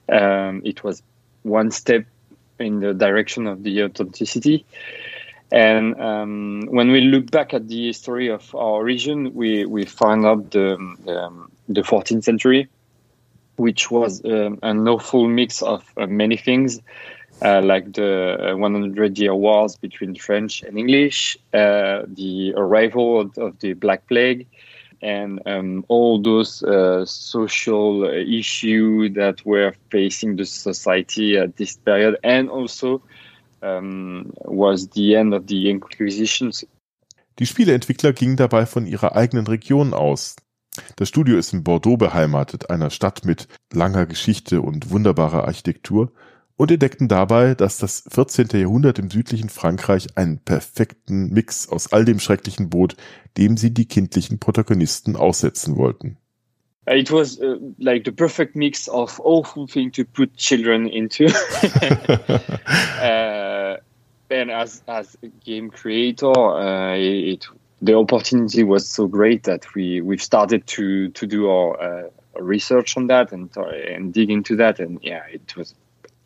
um, 0.09 0.63
it 0.65 0.85
was 0.85 1.03
one 1.43 1.71
step 1.71 2.05
in 2.59 2.81
the 2.81 2.95
direction 2.95 3.47
of 3.47 3.63
the 3.63 3.83
authenticity. 3.85 4.65
And 5.53 6.01
um, 6.01 6.67
when 6.71 6.91
we 6.91 7.03
look 7.03 7.31
back 7.31 7.55
at 7.55 7.69
the 7.69 7.87
history 7.87 8.29
of 8.29 8.55
our 8.55 8.83
region, 8.83 9.33
we, 9.35 9.65
we 9.65 9.85
find 9.85 10.27
out 10.27 10.51
the, 10.51 10.75
um, 10.75 11.51
the 11.69 11.83
14th 11.83 12.25
century, 12.25 12.69
which 13.57 13.91
was 13.91 14.25
um, 14.25 14.59
an 14.63 14.89
awful 14.89 15.29
mix 15.29 15.63
of 15.63 15.85
uh, 15.97 16.07
many 16.07 16.37
things, 16.37 16.81
uh, 17.43 17.61
like 17.63 17.93
the 17.93 18.55
100 18.57 19.19
year 19.19 19.35
wars 19.35 19.77
between 19.77 20.15
French 20.17 20.63
and 20.63 20.79
English, 20.79 21.37
uh, 21.55 22.03
the 22.07 22.53
arrival 22.57 23.21
of, 23.21 23.39
of, 23.39 23.59
the 23.61 23.75
Black 23.75 24.07
Plague, 24.09 24.47
and 25.03 25.41
um, 25.47 25.85
all 25.89 26.21
those 26.23 26.63
uh, 26.63 27.05
social 27.05 28.05
issues 28.05 29.15
that 29.15 29.45
were 29.45 29.73
facing 29.91 30.37
the 30.37 30.45
society 30.45 31.39
at 31.39 31.57
this 31.57 31.77
period, 31.77 32.19
and 32.23 32.51
also 32.51 33.03
um, 33.63 34.33
was 34.45 34.89
the 34.91 35.15
end 35.15 35.35
of 35.35 35.45
the 35.49 35.69
Inquisition. 35.71 36.53
Die 37.39 37.47
Spieleentwickler 37.47 38.13
gingen 38.13 38.37
dabei 38.37 38.65
von 38.65 38.87
ihrer 38.87 39.15
eigenen 39.15 39.47
Region 39.47 39.93
aus. 39.93 40.37
Das 40.97 41.09
Studio 41.09 41.37
ist 41.37 41.53
in 41.53 41.65
Bordeaux 41.65 41.97
beheimatet, 41.97 42.71
einer 42.71 42.91
Stadt 42.91 43.25
mit 43.25 43.49
langer 43.73 44.07
Geschichte 44.07 44.61
und 44.61 44.91
wunderbarer 44.91 45.45
Architektur, 45.45 46.13
und 46.57 46.71
entdeckten 46.71 47.09
dabei, 47.09 47.55
dass 47.55 47.79
das 47.79 48.05
14. 48.11 48.49
Jahrhundert 48.53 48.99
im 48.99 49.11
südlichen 49.11 49.49
Frankreich 49.49 50.09
einen 50.17 50.39
perfekten 50.39 51.33
Mix 51.33 51.69
aus 51.69 51.93
all 51.93 52.05
dem 52.05 52.19
Schrecklichen 52.19 52.71
bot, 52.71 52.97
dem 53.37 53.57
sie 53.57 53.73
die 53.73 53.87
kindlichen 53.87 54.39
Protagonisten 54.39 55.17
aussetzen 55.17 55.77
wollten. 55.77 56.17
It 56.89 57.11
was 57.11 57.41
uh, 57.41 57.57
like 57.79 58.05
the 58.05 58.13
perfect 58.13 58.55
mix 58.55 58.89
of 58.89 59.21
awful 59.25 59.67
thing 59.67 59.91
to 59.93 60.05
put 60.05 60.37
children 60.37 60.87
into. 60.87 61.25
uh, 63.03 63.77
and 64.31 64.51
as 64.53 64.85
as 64.87 65.19
game 65.45 65.73
creator, 65.73 66.31
uh, 66.31 66.95
it, 66.95 67.49
the 67.83 67.95
opportunity 67.95 68.63
was 68.63 68.89
so 68.89 69.09
great 69.09 69.43
that 69.45 69.75
we 69.75 70.01
we've 70.01 70.23
started 70.23 70.65
to 70.69 71.09
to 71.09 71.27
do 71.27 71.51
our 71.51 71.83
uh, 71.83 72.09
research 72.41 72.97
on 72.97 73.09
that 73.09 73.33
and 73.33 73.51
and 73.57 74.15
dig 74.15 74.31
into 74.31 74.55
that, 74.55 74.79
and 74.79 75.01
yeah, 75.03 75.25
it 75.33 75.57
was 75.57 75.75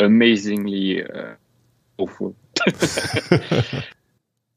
amazingly 0.00 1.02
uh, 1.02 1.35
awful. 1.97 2.35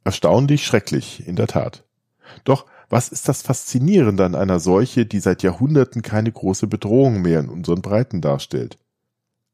Erstaunlich 0.03 0.65
schrecklich, 0.65 1.27
in 1.27 1.35
der 1.35 1.47
Tat. 1.47 1.83
Doch 2.43 2.65
was 2.89 3.09
ist 3.09 3.27
das 3.27 3.41
Faszinierende 3.41 4.23
an 4.23 4.35
einer 4.35 4.59
Seuche, 4.59 5.05
die 5.05 5.19
seit 5.19 5.41
Jahrhunderten 5.41 6.01
keine 6.03 6.31
große 6.31 6.67
Bedrohung 6.67 7.21
mehr 7.21 7.39
in 7.39 7.49
unseren 7.49 7.81
Breiten 7.81 8.21
darstellt? 8.21 8.77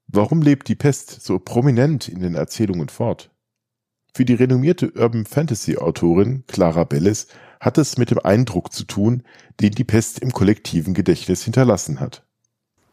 Warum 0.08 0.42
lebt 0.42 0.68
die 0.68 0.76
Pest 0.76 1.22
so 1.22 1.40
prominent 1.40 2.10
in 2.10 2.20
den 2.20 2.36
Erzählungen 2.36 2.90
fort? 2.90 3.32
Für 4.14 4.26
die 4.26 4.34
renommierte 4.34 4.92
Urban 4.92 5.26
Fantasy 5.26 5.78
Autorin 5.78 6.44
Clara 6.48 6.84
Belles 6.84 7.28
hat 7.60 7.78
es 7.78 7.98
mit 7.98 8.12
dem 8.12 8.20
Eindruck 8.20 8.74
zu 8.74 8.86
tun, 8.86 9.24
den 9.62 9.72
die 9.72 9.84
Pest 9.84 10.20
im 10.20 10.32
kollektiven 10.32 10.94
Gedächtnis 10.94 11.44
hinterlassen 11.44 12.00
hat. 12.00 12.26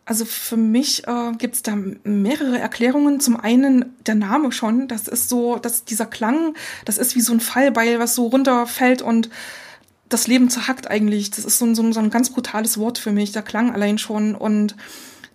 Also 0.09 0.25
für 0.25 0.57
mich 0.57 1.07
äh, 1.09 1.33
gibt 1.37 1.57
es 1.57 1.63
da 1.63 1.77
mehrere 2.05 2.61
Erklärungen. 2.61 3.19
Zum 3.19 3.39
einen 3.39 3.97
der 4.07 4.15
Name 4.15 4.53
schon. 4.53 4.87
Das 4.87 5.09
ist 5.09 5.29
so, 5.29 5.57
dass 5.57 5.85
dieser 5.85 6.07
Klang, 6.07 6.55
das 6.85 6.97
ist 6.97 7.17
wie 7.17 7.21
so 7.21 7.33
ein 7.33 7.41
Fallbeil, 7.41 7.99
was 7.99 8.15
so 8.15 8.29
runterfällt 8.29 9.03
und 9.03 9.29
das 10.09 10.29
Leben 10.29 10.49
zerhackt 10.49 10.89
eigentlich. 10.89 11.33
Das 11.33 11.45
ist 11.45 11.59
so 11.59 11.65
ein, 11.65 11.75
so 11.75 11.91
so 11.91 11.99
ein 11.99 12.11
ganz 12.11 12.31
brutales 12.31 12.79
Wort 12.79 12.99
für 12.99 13.11
mich. 13.11 13.33
Der 13.33 13.43
Klang 13.43 13.75
allein 13.75 13.99
schon. 13.99 14.37
Und 14.37 14.77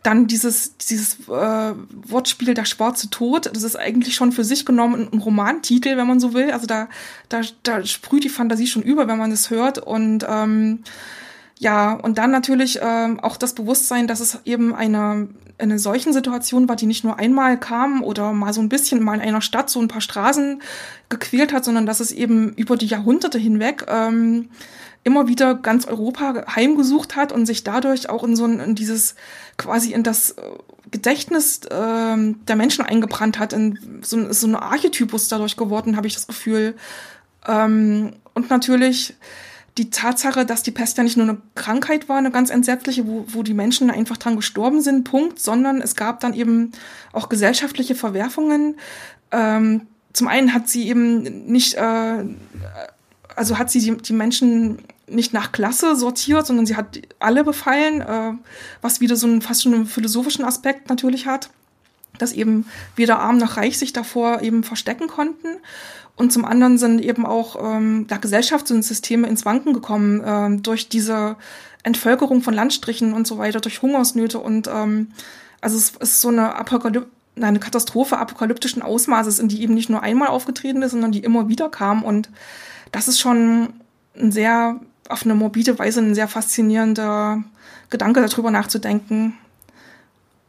dann 0.04 0.28
dieses, 0.28 0.78
dieses 0.78 1.28
äh, 1.28 1.74
Wortspiel 2.08 2.54
Der 2.54 2.66
schwarze 2.66 3.10
Tod, 3.10 3.52
das 3.54 3.64
ist 3.64 3.76
eigentlich 3.76 4.16
schon 4.16 4.32
für 4.32 4.46
sich 4.46 4.66
genommen 4.66 5.10
ein 5.12 5.20
Romantitel, 5.20 5.98
wenn 5.98 6.08
man 6.08 6.22
so 6.22 6.34
will. 6.34 6.52
Also 6.52 6.66
da, 6.66 6.88
da, 7.28 7.42
da 7.64 7.86
sprüht 7.86 8.24
die 8.24 8.30
Fantasie 8.30 8.68
schon 8.68 8.84
über, 8.84 9.10
wenn 9.10 9.20
man 9.20 9.34
es 9.34 9.50
hört. 9.50 9.80
Und 9.80 10.26
ähm, 10.28 10.80
ja, 11.62 11.94
und 11.94 12.18
dann 12.18 12.32
natürlich 12.32 12.80
ähm, 12.82 13.20
auch 13.20 13.38
das 13.38 13.54
Bewusstsein, 13.54 14.08
dass 14.08 14.20
es 14.20 14.40
eben 14.46 14.74
eine, 14.74 15.28
eine 15.60 15.78
solchen 15.78 16.12
Situation 16.12 16.68
war, 16.68 16.76
die 16.76 16.88
nicht 16.88 17.04
nur 17.04 17.20
einmal 17.20 17.60
kam 17.60 18.04
oder 18.04 18.34
mal 18.34 18.52
so 18.52 18.62
ein 18.62 18.68
bisschen 18.68 19.04
mal 19.04 19.14
in 19.14 19.22
einer 19.22 19.42
Stadt 19.42 19.70
so 19.70 19.80
ein 19.80 19.88
paar 19.88 20.02
Straßen 20.02 20.60
gequält 21.10 21.54
hat, 21.54 21.64
sondern 21.64 21.86
dass 21.86 22.00
es 22.00 22.12
eben 22.12 22.52
über 22.54 22.78
die 22.78 22.88
Jahrhunderte 22.88 23.38
hinweg 23.38 23.86
ähm, 23.90 24.50
immer 25.04 25.28
wieder 25.28 25.54
ganz 25.54 25.86
Europa 25.86 26.48
heimgesucht 26.56 27.16
hat 27.16 27.32
und 27.32 27.46
sich 27.46 27.64
dadurch 27.64 28.10
auch 28.10 28.24
in 28.24 28.36
so 28.36 28.46
ein, 28.46 28.60
in 28.60 28.74
dieses 28.74 29.14
quasi 29.58 29.94
in 29.94 30.02
das 30.02 30.32
äh, 30.32 30.42
Gedächtnis 30.90 31.60
äh, 31.66 31.70
der 31.70 32.56
Menschen 32.56 32.84
eingebrannt 32.84 33.38
hat, 33.38 33.54
in 33.54 34.02
so, 34.02 34.34
so 34.34 34.48
ein 34.48 34.56
Archetypus 34.56 35.28
dadurch 35.28 35.58
geworden, 35.58 35.96
habe 35.96 36.08
ich 36.08 36.16
das 36.16 36.26
Gefühl. 36.26 36.74
Ähm, 37.48 38.14
und 38.34 38.50
natürlich 38.50 39.14
die 39.78 39.90
Tatsache, 39.90 40.46
dass 40.46 40.64
die 40.64 40.72
Pest 40.72 40.98
ja 40.98 41.04
nicht 41.04 41.18
nur 41.18 41.28
eine 41.28 41.38
Krankheit 41.56 42.10
war, 42.10 42.18
eine 42.18 42.32
ganz 42.32 42.50
entsetzliche, 42.50 43.08
wo, 43.08 43.26
wo 43.28 43.44
die 43.44 43.54
Menschen 43.54 43.90
einfach 43.90 44.18
dran 44.18 44.36
gestorben 44.36 44.82
sind, 44.82 45.06
Punkt, 45.06 45.40
sondern 45.40 45.82
es 45.82 45.96
gab 45.96 46.20
dann 46.20 46.34
eben 46.34 46.72
auch 47.14 47.30
gesellschaftliche 47.30 47.96
Verwerfungen. 47.96 48.76
Ähm, 49.32 49.88
zum 50.14 50.28
einen 50.28 50.54
hat 50.54 50.68
sie 50.68 50.90
eben 50.90 51.46
nicht, 51.46 51.76
äh, 51.76 52.26
also 53.36 53.58
hat 53.58 53.72
sie 53.72 53.80
die, 53.80 53.98
die 53.98 54.14
Menschen 54.14 54.80
nicht 55.08 55.34
nach 55.34 55.52
Klasse 55.52 55.96
sortiert, 55.96 56.46
sondern 56.46 56.66
sie 56.66 56.76
hat 56.76 57.00
alle 57.20 57.44
befallen, 57.44 58.02
äh, 58.02 58.34
was 58.82 59.00
wieder 59.00 59.16
so 59.16 59.28
einen 59.28 59.42
fast 59.42 59.64
schon 59.64 59.74
einen 59.74 59.86
philosophischen 59.86 60.44
Aspekt 60.44 60.90
natürlich 60.90 61.28
hat, 61.28 61.50
dass 62.18 62.34
eben 62.34 62.66
weder 62.96 63.20
arm 63.20 63.38
noch 63.38 63.58
reich 63.58 63.78
sich 63.78 63.94
davor 63.94 64.42
eben 64.42 64.64
verstecken 64.64 65.08
konnten. 65.08 65.48
Und 66.16 66.32
zum 66.32 66.46
anderen 66.46 66.78
sind 66.78 67.02
eben 67.02 67.26
auch 67.26 67.56
ähm, 67.60 68.06
ja, 68.10 68.18
Gesellschafts- 68.18 68.72
und 68.72 68.84
Systeme 68.84 69.28
ins 69.28 69.46
Wanken 69.46 69.74
gekommen 69.74 70.22
ähm, 70.26 70.64
durch 70.64 70.90
diese 70.90 71.36
Entvölkerung 71.84 72.42
von 72.42 72.54
Landstrichen 72.54 73.14
und 73.14 73.26
so 73.26 73.38
weiter, 73.38 73.60
durch 73.60 73.82
Hungersnöte 73.82 74.40
und 74.40 74.68
ähm, 74.68 75.08
also 75.62 75.78
es 75.78 75.92
ist 76.00 76.22
so 76.22 76.30
eine 76.30 76.56
Apokalypse 76.56 77.08
eine 77.40 77.60
Katastrophe 77.60 78.18
apokalyptischen 78.18 78.82
Ausmaßes, 78.82 79.40
in 79.40 79.48
die 79.48 79.62
eben 79.62 79.74
nicht 79.74 79.90
nur 79.90 80.04
einmal 80.04 80.28
aufgetreten 80.28 80.82
ist, 80.82 80.92
sondern 80.92 81.12
die 81.12 81.24
immer 81.24 81.48
wieder 81.48 81.70
kam. 81.70 82.04
Und 82.04 82.30
das 82.92 83.08
ist 83.08 83.20
schon 83.20 83.74
ein 84.18 84.32
sehr, 84.32 84.80
auf 85.08 85.24
eine 85.24 85.36
morbide 85.36 85.80
Weise 85.80 86.02
ein 86.02 86.16
sehr 86.16 86.28
faszinierender 86.28 87.44
Gedanke, 87.90 88.22
darüber 88.22 88.52
nachzudenken 88.52 89.38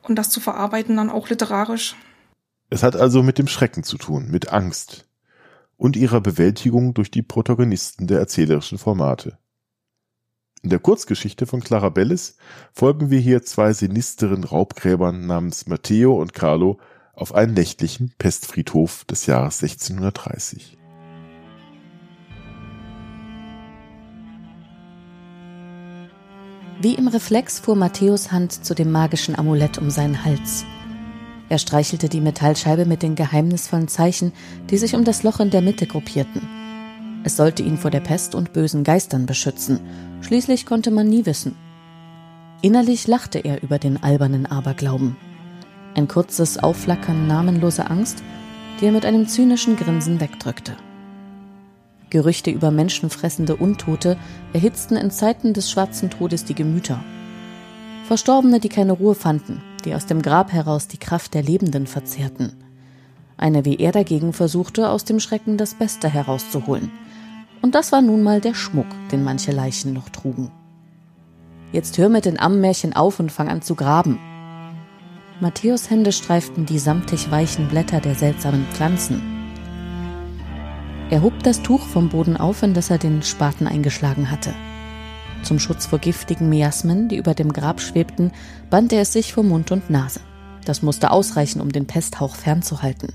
und 0.03 0.17
das 0.17 0.31
zu 0.31 0.41
verarbeiten, 0.41 0.97
dann 0.97 1.11
auch 1.11 1.29
literarisch. 1.29 1.97
Es 2.71 2.83
hat 2.83 2.97
also 2.97 3.23
mit 3.23 3.39
dem 3.39 3.49
Schrecken 3.49 3.85
zu 3.85 3.99
tun, 3.99 4.31
mit 4.31 4.53
Angst, 4.53 5.05
und 5.83 5.97
ihrer 5.97 6.21
Bewältigung 6.21 6.95
durch 6.95 7.11
die 7.11 7.23
Protagonisten 7.23 8.07
der 8.07 8.21
erzählerischen 8.21 8.79
Formate. 8.79 9.37
In 10.63 10.71
der 10.71 10.79
Kurzgeschichte 10.79 11.45
von 11.45 11.59
Clara 11.59 11.89
Bellis 11.89 12.37
folgen 12.73 13.11
wir 13.11 13.19
hier 13.19 13.43
zwei 13.43 13.73
sinisteren 13.73 14.45
Raubgräbern 14.45 15.27
namens 15.27 15.67
Matteo 15.67 16.15
und 16.15 16.35
Carlo 16.35 16.79
auf 17.15 17.35
einen 17.35 17.55
nächtlichen 17.55 18.15
Pestfriedhof 18.17 19.05
des 19.07 19.27
Jahres 19.27 19.61
1630. 19.61 20.79
Wie 26.81 26.95
im 26.95 27.09
Reflex 27.09 27.59
fuhr 27.59 27.75
Matthäus 27.75 28.31
Hand 28.31 28.65
zu 28.65 28.77
dem 28.77 28.93
magischen 28.93 29.37
Amulett 29.37 29.79
um 29.79 29.91
seinen 29.91 30.25
Hals. 30.25 30.65
Er 31.53 31.59
streichelte 31.59 32.09
die 32.09 32.23
Metallscheibe 32.23 32.87
mit 32.87 33.03
den 33.03 33.15
geheimnisvollen 33.15 33.87
Zeichen, 33.87 34.33
die 34.71 34.79
sich 34.79 34.95
um 34.95 35.05
das 35.05 35.23
Loch 35.23 35.39
in 35.39 35.51
der 35.51 35.61
Mitte 35.61 35.87
gruppierten. 35.87 36.49
Es 37.25 37.37
sollte 37.37 37.63
ihn 37.63 37.77
vor 37.77 37.91
der 37.91 38.01
Pest 38.01 38.35
und 38.35 38.55
bösen 38.55 38.85
Geistern 38.85 39.27
beschützen. 39.27 39.79
Schließlich 40.23 40.65
konnte 40.65 40.91
man 40.91 41.11
nie 41.11 41.27
wissen. 41.27 41.55
Innerlich 42.63 43.07
lachte 43.07 43.39
er 43.39 43.63
über 43.63 43.79
den 43.79 44.03
albernen 44.03 44.47
Aberglauben. 44.47 45.15
Ein 45.95 46.09
kurzes 46.09 46.57
Aufflackern 46.57 47.27
namenloser 47.27 47.91
Angst, 47.91 48.23
die 48.81 48.87
er 48.87 48.93
mit 48.93 49.05
einem 49.05 49.29
zynischen 49.29 49.77
Grinsen 49.77 50.23
wegdrückte. 50.23 50.75
Gerüchte 52.09 52.51
über 52.51 52.71
menschenfressende 52.71 53.57
Untote 53.57 54.17
erhitzten 54.55 54.97
in 54.97 55.11
Zeiten 55.11 55.53
des 55.53 55.71
schwarzen 55.71 56.09
Todes 56.09 56.47
die 56.47 56.55
Gemüter. 56.55 57.05
Verstorbene, 58.07 58.59
die 58.59 58.71
keine 58.71 58.93
Ruhe 58.93 59.15
fanden, 59.15 59.61
die 59.85 59.95
aus 59.95 60.07
dem 60.07 60.23
Grab 60.23 60.53
heraus 60.53 60.89
die 60.89 60.99
Kraft 60.99 61.35
der 61.35 61.43
Lebenden 61.43 61.87
verzehrten. 61.87 62.53
Eine 63.37 63.65
wie 63.65 63.77
er 63.77 63.93
dagegen 63.93 64.33
versuchte, 64.33 64.89
aus 64.89 65.05
dem 65.05 65.21
Schrecken 65.21 65.57
das 65.57 65.75
Beste 65.75 66.09
herauszuholen. 66.09 66.91
Und 67.61 67.75
das 67.75 67.93
war 67.93 68.03
nun 68.03 68.23
mal 68.23 68.41
der 68.41 68.55
Schmuck, 68.55 68.87
den 69.11 69.25
manche 69.25 69.53
Leichen 69.53 69.93
noch 69.93 70.09
trugen. 70.09 70.51
Jetzt 71.73 71.97
hör 71.99 72.09
mit 72.09 72.25
den 72.25 72.39
Ammenmärchen 72.39 72.93
auf 72.93 73.19
und 73.19 73.33
fang 73.33 73.49
an 73.49 73.63
zu 73.63 73.75
graben. 73.75 74.19
Matthäus 75.41 75.91
Hände 75.91 76.13
streiften 76.13 76.67
die 76.67 76.79
samtig 76.79 77.31
weichen 77.31 77.69
Blätter 77.69 78.01
der 78.01 78.15
seltsamen 78.15 78.67
Pflanzen. 78.73 79.23
Er 81.11 81.23
hob 81.23 81.43
das 81.43 81.63
Tuch 81.63 81.81
vom 81.81 82.09
Boden 82.09 82.37
auf, 82.37 82.63
in 82.63 82.75
das 82.75 82.91
er 82.91 82.99
den 82.99 83.23
Spaten 83.23 83.67
eingeschlagen 83.67 84.31
hatte. 84.31 84.55
Zum 85.43 85.59
Schutz 85.59 85.87
vor 85.87 85.99
giftigen 85.99 86.49
Miasmen, 86.49 87.09
die 87.09 87.17
über 87.17 87.35
dem 87.35 87.53
Grab 87.53 87.81
schwebten, 87.81 88.33
band 88.71 88.93
er 88.93 89.03
es 89.03 89.13
sich 89.13 89.33
vor 89.33 89.43
Mund 89.43 89.71
und 89.73 89.91
Nase. 89.91 90.21
Das 90.65 90.83
musste 90.83 91.11
ausreichen, 91.11 91.61
um 91.61 91.73
den 91.73 91.87
Pesthauch 91.87 92.37
fernzuhalten. 92.37 93.13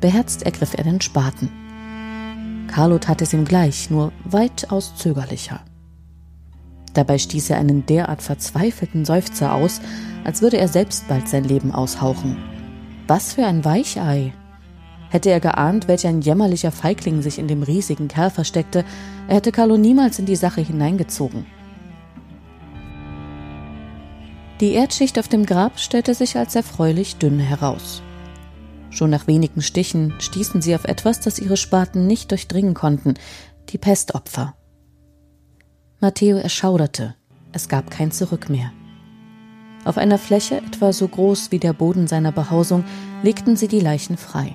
Beherzt 0.00 0.42
ergriff 0.42 0.74
er 0.74 0.84
den 0.84 1.00
Spaten. 1.00 1.50
Carlo 2.66 2.98
tat 2.98 3.22
es 3.22 3.32
ihm 3.32 3.44
gleich, 3.44 3.90
nur 3.90 4.12
weitaus 4.24 4.96
zögerlicher. 4.96 5.60
Dabei 6.94 7.18
stieß 7.18 7.50
er 7.50 7.58
einen 7.58 7.86
derart 7.86 8.22
verzweifelten 8.22 9.04
Seufzer 9.04 9.54
aus, 9.54 9.80
als 10.24 10.42
würde 10.42 10.56
er 10.56 10.68
selbst 10.68 11.06
bald 11.08 11.28
sein 11.28 11.44
Leben 11.44 11.72
aushauchen. 11.72 12.36
Was 13.06 13.34
für 13.34 13.46
ein 13.46 13.64
Weichei! 13.64 14.32
Hätte 15.16 15.30
er 15.30 15.40
geahnt, 15.40 15.88
welch 15.88 16.06
ein 16.06 16.20
jämmerlicher 16.20 16.70
Feigling 16.70 17.22
sich 17.22 17.38
in 17.38 17.48
dem 17.48 17.62
riesigen 17.62 18.06
Kerl 18.06 18.28
versteckte, 18.28 18.84
er 19.28 19.36
hätte 19.36 19.50
Carlo 19.50 19.78
niemals 19.78 20.18
in 20.18 20.26
die 20.26 20.36
Sache 20.36 20.60
hineingezogen. 20.60 21.46
Die 24.60 24.74
Erdschicht 24.74 25.18
auf 25.18 25.26
dem 25.26 25.46
Grab 25.46 25.80
stellte 25.80 26.12
sich 26.12 26.36
als 26.36 26.54
erfreulich 26.54 27.16
dünn 27.16 27.38
heraus. 27.38 28.02
Schon 28.90 29.08
nach 29.08 29.26
wenigen 29.26 29.62
Stichen 29.62 30.12
stießen 30.18 30.60
sie 30.60 30.74
auf 30.74 30.84
etwas, 30.84 31.18
das 31.20 31.38
ihre 31.38 31.56
Spaten 31.56 32.06
nicht 32.06 32.30
durchdringen 32.30 32.74
konnten, 32.74 33.14
die 33.70 33.78
Pestopfer. 33.78 34.54
Matteo 35.98 36.36
erschauderte, 36.36 37.14
es 37.52 37.70
gab 37.70 37.90
kein 37.90 38.12
Zurück 38.12 38.50
mehr. 38.50 38.70
Auf 39.86 39.96
einer 39.96 40.18
Fläche 40.18 40.58
etwa 40.58 40.92
so 40.92 41.08
groß 41.08 41.52
wie 41.52 41.58
der 41.58 41.72
Boden 41.72 42.06
seiner 42.06 42.32
Behausung 42.32 42.84
legten 43.22 43.56
sie 43.56 43.68
die 43.68 43.80
Leichen 43.80 44.18
frei. 44.18 44.54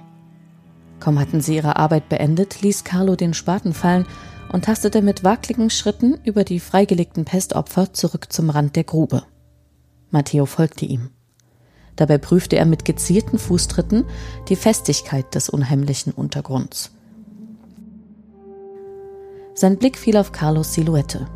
Kaum 1.02 1.20
hatten 1.20 1.42
sie 1.42 1.56
ihre 1.56 1.76
Arbeit 1.78 2.08
beendet, 2.10 2.62
ließ 2.62 2.86
Carlo 2.86 3.16
den 3.16 3.34
Spaten 3.34 3.74
fallen 3.74 4.06
und 4.54 4.66
tastete 4.66 5.02
mit 5.02 5.24
wackligen 5.24 5.70
Schritten 5.70 6.20
über 6.24 6.44
die 6.44 6.60
freigelegten 6.60 7.26
Pestopfer 7.26 7.92
zurück 7.92 8.32
zum 8.32 8.52
Rand 8.52 8.76
der 8.76 8.84
Grube. 8.84 9.24
Matteo 10.12 10.46
folgte 10.46 10.86
ihm. 10.86 11.10
Dabei 11.96 12.20
prüfte 12.20 12.56
er 12.56 12.66
mit 12.66 12.86
gezielten 12.86 13.40
Fußtritten 13.40 14.06
die 14.48 14.56
Festigkeit 14.56 15.34
des 15.34 15.50
unheimlichen 15.50 16.14
Untergrunds. 16.14 16.92
Sein 19.56 19.78
Blick 19.78 19.98
fiel 19.98 20.18
auf 20.18 20.32
Carlos 20.32 20.74
Silhouette. 20.74 21.28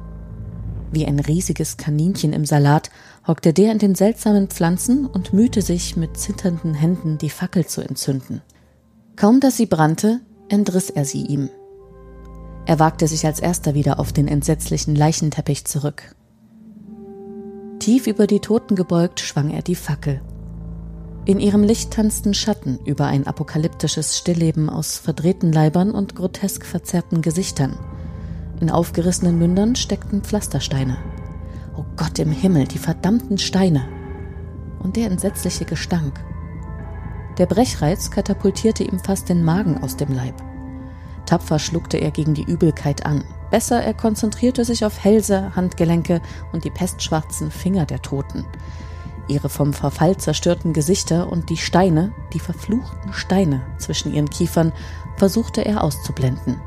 Wie 0.92 1.08
ein 1.08 1.20
riesiges 1.20 1.78
Kaninchen 1.78 2.34
im 2.34 2.46
Salat 2.46 2.92
hockte 3.28 3.52
der 3.52 3.72
in 3.72 3.80
den 3.80 3.96
seltsamen 3.96 4.48
Pflanzen 4.48 5.08
und 5.08 5.34
mühte 5.34 5.62
sich 5.62 5.98
mit 5.98 6.18
zitternden 6.18 6.76
Händen 6.76 7.18
die 7.18 7.30
Fackel 7.32 7.66
zu 7.66 7.82
entzünden. 7.82 8.42
Kaum 9.16 9.40
dass 9.40 9.56
sie 9.58 9.66
brannte, 9.66 10.20
entriss 10.50 10.90
er 10.90 11.06
sie 11.06 11.26
ihm. 11.26 11.50
Er 12.66 12.80
wagte 12.80 13.08
sich 13.08 13.26
als 13.26 13.40
erster 13.40 13.74
wieder 13.74 14.00
auf 14.00 14.12
den 14.12 14.28
entsetzlichen 14.28 14.96
Leichenteppich 14.96 15.66
zurück. 15.66 16.16
Tief 17.80 18.08
über 18.08 18.28
die 18.28 18.40
Toten 18.40 18.76
gebeugt 18.76 19.20
schwang 19.20 19.52
er 19.52 19.62
die 19.62 19.76
Fackel. 19.76 20.22
In 21.26 21.40
ihrem 21.40 21.64
Licht 21.64 21.92
tanzten 21.92 22.34
Schatten 22.34 22.80
über 22.86 23.06
ein 23.06 23.26
apokalyptisches 23.26 24.18
Stillleben 24.18 24.70
aus 24.70 24.98
verdrehten 24.98 25.52
Leibern 25.52 25.92
und 25.92 26.16
grotesk 26.16 26.66
verzerrten 26.66 27.22
Gesichtern. 27.22 27.78
In 28.60 28.70
aufgerissenen 28.70 29.38
Mündern 29.38 29.76
steckten 29.76 30.22
Pflastersteine. 30.22 30.98
Oh 31.78 31.86
Gott 31.96 32.20
im 32.20 32.32
Himmel, 32.32 32.68
die 32.68 32.78
verdammten 32.78 33.38
Steine! 33.38 33.88
Und 34.80 34.98
der 34.98 35.08
entsetzliche 35.10 35.66
Gestank. 35.66 36.20
Der 37.38 37.46
Brechreiz 37.46 38.12
katapultierte 38.12 38.84
ihm 38.84 39.00
fast 39.00 39.28
den 39.28 39.44
Magen 39.44 39.84
aus 39.84 39.98
dem 39.98 40.14
Leib. 40.14 40.36
Tapfer 41.26 41.60
schluckte 41.60 41.98
er 41.98 42.12
gegen 42.12 42.34
die 42.34 42.44
Übelkeit 42.44 43.06
an. 43.06 43.24
Besser, 43.52 43.82
er 43.82 43.94
konzentrierte 43.94 44.64
sich 44.64 44.86
auf 44.86 45.04
Hälse, 45.04 45.56
Handgelenke 45.56 46.22
und 46.54 46.64
die 46.64 46.70
pestschwarzen 46.70 47.52
Finger 47.52 47.86
der 47.86 48.02
Toten. 48.02 48.46
Ihre 49.28 49.50
vom 49.50 49.74
Verfall 49.74 50.18
zerstörten 50.18 50.72
Gesichter 50.72 51.32
und 51.32 51.50
die 51.50 51.58
Steine, 51.58 52.14
die 52.34 52.40
verfluchten 52.40 53.12
Steine 53.12 53.66
zwischen 53.80 54.14
ihren 54.14 54.30
Kiefern, 54.30 54.72
versuchte 55.18 55.66
er 55.66 55.84
auszublenden. 55.84 56.62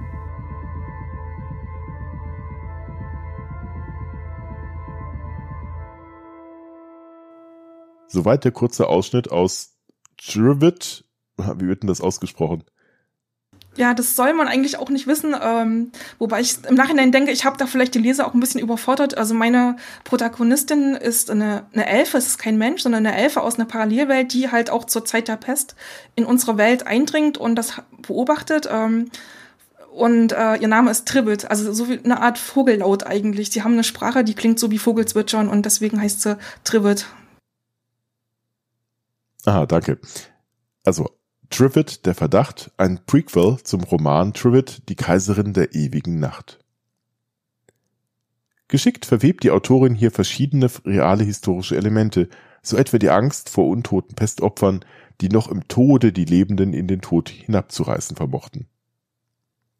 Soweit 8.08 8.44
der 8.44 8.52
kurze 8.52 8.88
Ausschnitt 8.88 9.30
aus 9.30 9.77
Trivet, 10.18 11.04
wie 11.36 11.66
wird 11.66 11.82
denn 11.82 11.88
das 11.88 12.00
ausgesprochen? 12.00 12.64
Ja, 13.78 13.94
das 13.94 14.16
soll 14.16 14.34
man 14.34 14.48
eigentlich 14.48 14.76
auch 14.76 14.90
nicht 14.90 15.06
wissen. 15.06 15.36
Ähm, 15.40 15.92
wobei 16.18 16.40
ich 16.40 16.56
im 16.68 16.74
Nachhinein 16.74 17.12
denke, 17.12 17.30
ich 17.30 17.44
habe 17.44 17.56
da 17.56 17.66
vielleicht 17.66 17.94
die 17.94 18.00
Leser 18.00 18.26
auch 18.26 18.34
ein 18.34 18.40
bisschen 18.40 18.60
überfordert. 18.60 19.16
Also 19.16 19.34
meine 19.34 19.76
Protagonistin 20.02 20.94
ist 20.94 21.30
eine, 21.30 21.64
eine 21.72 21.86
Elfe, 21.86 22.18
es 22.18 22.26
ist 22.26 22.38
kein 22.38 22.58
Mensch, 22.58 22.82
sondern 22.82 23.06
eine 23.06 23.16
Elfe 23.16 23.40
aus 23.40 23.54
einer 23.54 23.66
Parallelwelt, 23.66 24.32
die 24.32 24.50
halt 24.50 24.70
auch 24.70 24.84
zur 24.84 25.04
Zeit 25.04 25.28
der 25.28 25.36
Pest 25.36 25.76
in 26.16 26.24
unsere 26.24 26.58
Welt 26.58 26.88
eindringt 26.88 27.38
und 27.38 27.54
das 27.54 27.80
beobachtet. 28.02 28.68
Ähm, 28.68 29.12
und 29.92 30.32
äh, 30.32 30.56
ihr 30.56 30.68
Name 30.68 30.90
ist 30.90 31.06
Tribbit, 31.06 31.48
also 31.48 31.72
so 31.72 31.88
wie 31.88 32.00
eine 32.02 32.20
Art 32.20 32.38
Vogellaut 32.38 33.06
eigentlich. 33.06 33.50
Sie 33.50 33.62
haben 33.62 33.74
eine 33.74 33.84
Sprache, 33.84 34.24
die 34.24 34.34
klingt 34.34 34.58
so 34.58 34.72
wie 34.72 34.78
Vogelzwitschern 34.78 35.48
und 35.48 35.64
deswegen 35.64 36.00
heißt 36.00 36.22
sie 36.22 36.36
Tribbit. 36.64 37.06
Aha, 39.48 39.64
danke. 39.64 39.98
Also, 40.84 41.08
Trivet, 41.48 42.04
der 42.04 42.14
Verdacht, 42.14 42.70
ein 42.76 43.00
Prequel 43.06 43.56
zum 43.62 43.82
Roman 43.82 44.34
Trivet, 44.34 44.86
die 44.90 44.94
Kaiserin 44.94 45.54
der 45.54 45.74
ewigen 45.74 46.20
Nacht. 46.20 46.58
Geschickt 48.68 49.06
verwebt 49.06 49.44
die 49.44 49.50
Autorin 49.50 49.94
hier 49.94 50.10
verschiedene 50.10 50.68
reale 50.84 51.24
historische 51.24 51.78
Elemente, 51.78 52.28
so 52.60 52.76
etwa 52.76 52.98
die 52.98 53.08
Angst 53.08 53.48
vor 53.48 53.68
untoten 53.68 54.14
Pestopfern, 54.14 54.84
die 55.22 55.30
noch 55.30 55.50
im 55.50 55.66
Tode 55.66 56.12
die 56.12 56.26
Lebenden 56.26 56.74
in 56.74 56.86
den 56.86 57.00
Tod 57.00 57.30
hinabzureißen 57.30 58.16
vermochten. 58.16 58.66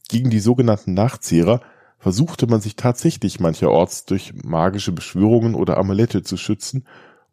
Gegen 0.09 0.31
die 0.31 0.41
sogenannten 0.41 0.95
Nachzehrer 0.95 1.61
versuchte 1.99 2.47
man 2.47 2.63
sich 2.63 2.77
tatsächlich 2.77 3.39
mancherorts 3.39 4.07
durch 4.07 4.33
magische 4.43 4.93
Beschwörungen 4.93 5.55
oder 5.55 5.77
Amulette 5.77 6.23
zu 6.23 6.39
schützen 6.39 6.87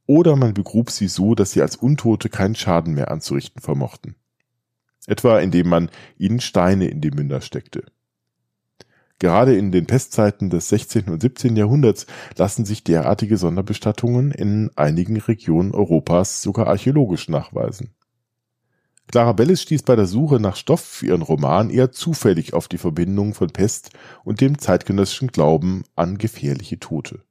oder 0.08 0.36
man 0.36 0.54
begrub 0.54 0.90
sie 0.92 1.08
so, 1.08 1.36
dass 1.36 1.52
sie 1.52 1.62
als 1.62 1.76
Untote 1.76 2.30
keinen 2.30 2.56
Schaden 2.56 2.94
mehr 2.94 3.12
anzurichten 3.12 3.62
vermochten. 3.62 4.16
Etwa 5.08 5.40
indem 5.40 5.70
man 5.70 5.90
ihnen 6.18 6.40
Steine 6.40 6.88
in 6.88 7.02
die 7.02 7.12
Münder 7.12 7.42
steckte. 7.42 7.86
Gerade 9.20 9.56
in 9.56 9.72
den 9.72 9.86
Pestzeiten 9.86 10.50
des 10.50 10.68
16. 10.70 11.06
und 11.06 11.22
17. 11.22 11.56
Jahrhunderts 11.56 12.06
lassen 12.38 12.66
sich 12.66 12.84
derartige 12.84 13.38
Sonderbestattungen 13.38 14.32
in 14.32 14.72
einigen 14.76 15.18
Regionen 15.18 15.72
Europas 15.74 16.42
sogar 16.42 16.68
archäologisch 16.68 17.30
nachweisen. 17.30 17.96
Clara 19.08 19.34
Bellis 19.34 19.62
stieß 19.62 19.84
bei 19.84 19.96
der 19.96 20.08
Suche 20.08 20.40
nach 20.40 20.56
Stoff 20.56 20.82
für 20.82 21.08
ihren 21.08 21.22
Roman 21.22 21.70
eher 21.70 21.92
zufällig 21.92 22.54
auf 22.54 22.68
die 22.68 22.80
Verbindung 22.80 23.34
von 23.34 23.50
Pest 23.50 23.92
und 24.24 24.42
dem 24.42 24.58
zeitgenössischen 24.58 25.30
Glauben 25.30 25.84
an 25.96 26.18
gefährliche 26.18 26.80
Tote. 26.80 27.24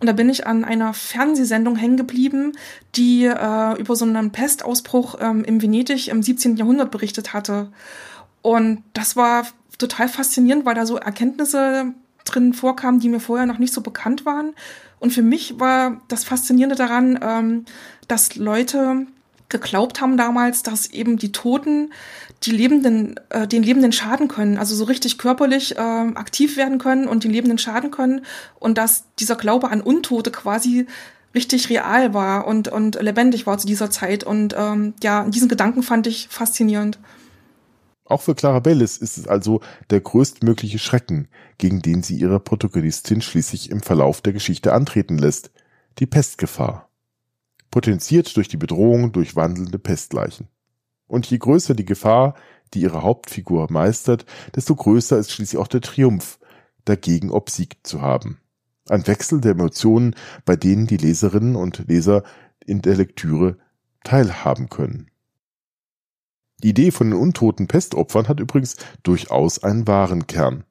Und 0.00 0.06
da 0.06 0.12
bin 0.12 0.30
ich 0.30 0.46
an 0.46 0.64
einer 0.64 0.94
Fernsehsendung 0.94 1.76
hängen 1.76 1.98
geblieben, 1.98 2.52
die 2.96 3.26
äh, 3.26 3.78
über 3.78 3.94
so 3.96 4.06
einen 4.06 4.32
Pestausbruch 4.32 5.16
ähm, 5.20 5.44
im 5.44 5.60
Venedig 5.60 6.08
im 6.08 6.22
17. 6.22 6.56
Jahrhundert 6.56 6.90
berichtet 6.90 7.34
hatte. 7.34 7.70
Und 8.40 8.82
das 8.94 9.14
war 9.14 9.46
total 9.76 10.08
faszinierend, 10.08 10.64
weil 10.64 10.74
da 10.74 10.86
so 10.86 10.96
Erkenntnisse 10.96 11.92
drin 12.24 12.54
vorkamen, 12.54 13.00
die 13.00 13.10
mir 13.10 13.20
vorher 13.20 13.46
noch 13.46 13.58
nicht 13.58 13.74
so 13.74 13.82
bekannt 13.82 14.24
waren. 14.24 14.54
Und 15.00 15.12
für 15.12 15.22
mich 15.22 15.60
war 15.60 16.00
das 16.08 16.24
Faszinierende 16.24 16.76
daran, 16.76 17.18
ähm, 17.22 17.64
dass 18.08 18.36
Leute 18.36 19.06
geglaubt 19.50 20.00
haben 20.00 20.16
damals, 20.16 20.62
dass 20.62 20.86
eben 20.86 21.18
die 21.18 21.32
Toten 21.32 21.92
die 22.42 22.52
Lebenden, 22.52 23.20
äh, 23.28 23.46
den 23.46 23.62
Lebenden 23.62 23.92
schaden 23.92 24.28
können, 24.28 24.56
also 24.56 24.74
so 24.74 24.84
richtig 24.84 25.18
körperlich 25.18 25.76
äh, 25.76 25.80
aktiv 25.80 26.56
werden 26.56 26.78
können 26.78 27.06
und 27.06 27.24
den 27.24 27.30
Lebenden 27.30 27.58
schaden 27.58 27.90
können 27.90 28.24
und 28.58 28.78
dass 28.78 29.04
dieser 29.18 29.36
Glaube 29.36 29.70
an 29.70 29.80
Untote 29.80 30.30
quasi 30.30 30.86
richtig 31.34 31.68
real 31.70 32.14
war 32.14 32.46
und, 32.46 32.68
und 32.68 33.00
lebendig 33.00 33.46
war 33.46 33.58
zu 33.58 33.66
dieser 33.66 33.90
Zeit. 33.90 34.24
Und 34.24 34.54
ähm, 34.56 34.94
ja, 35.02 35.24
diesen 35.28 35.48
Gedanken 35.48 35.82
fand 35.82 36.06
ich 36.06 36.28
faszinierend. 36.28 36.98
Auch 38.04 38.22
für 38.22 38.34
Clara 38.34 38.58
Bellis 38.58 38.96
ist 38.96 39.18
es 39.18 39.28
also 39.28 39.60
der 39.90 40.00
größtmögliche 40.00 40.80
Schrecken, 40.80 41.28
gegen 41.58 41.80
den 41.80 42.02
sie 42.02 42.16
ihre 42.16 42.40
Protagonistin 42.40 43.22
schließlich 43.22 43.70
im 43.70 43.82
Verlauf 43.82 44.20
der 44.20 44.32
Geschichte 44.32 44.72
antreten 44.72 45.16
lässt, 45.16 45.52
die 46.00 46.06
Pestgefahr. 46.06 46.89
Potenziert 47.70 48.36
durch 48.36 48.48
die 48.48 48.56
Bedrohung 48.56 49.12
durch 49.12 49.36
wandelnde 49.36 49.78
Pestleichen. 49.78 50.48
Und 51.06 51.26
je 51.26 51.38
größer 51.38 51.74
die 51.74 51.84
Gefahr, 51.84 52.34
die 52.74 52.82
ihre 52.82 53.02
Hauptfigur 53.02 53.66
meistert, 53.70 54.26
desto 54.54 54.74
größer 54.74 55.18
ist 55.18 55.32
schließlich 55.32 55.60
auch 55.60 55.68
der 55.68 55.80
Triumph, 55.80 56.38
dagegen 56.84 57.30
obsiegt 57.30 57.86
zu 57.86 58.00
haben. 58.00 58.40
Ein 58.88 59.06
Wechsel 59.06 59.40
der 59.40 59.52
Emotionen, 59.52 60.14
bei 60.44 60.56
denen 60.56 60.86
die 60.86 60.96
Leserinnen 60.96 61.56
und 61.56 61.86
Leser 61.88 62.24
in 62.64 62.82
der 62.82 62.96
Lektüre 62.96 63.58
teilhaben 64.04 64.68
können. 64.68 65.10
Die 66.62 66.70
Idee 66.70 66.90
von 66.90 67.10
den 67.10 67.18
untoten 67.18 67.68
Pestopfern 67.68 68.28
hat 68.28 68.40
übrigens 68.40 68.76
durchaus 69.02 69.62
einen 69.62 69.86
wahren 69.86 70.26
Kern. 70.26 70.64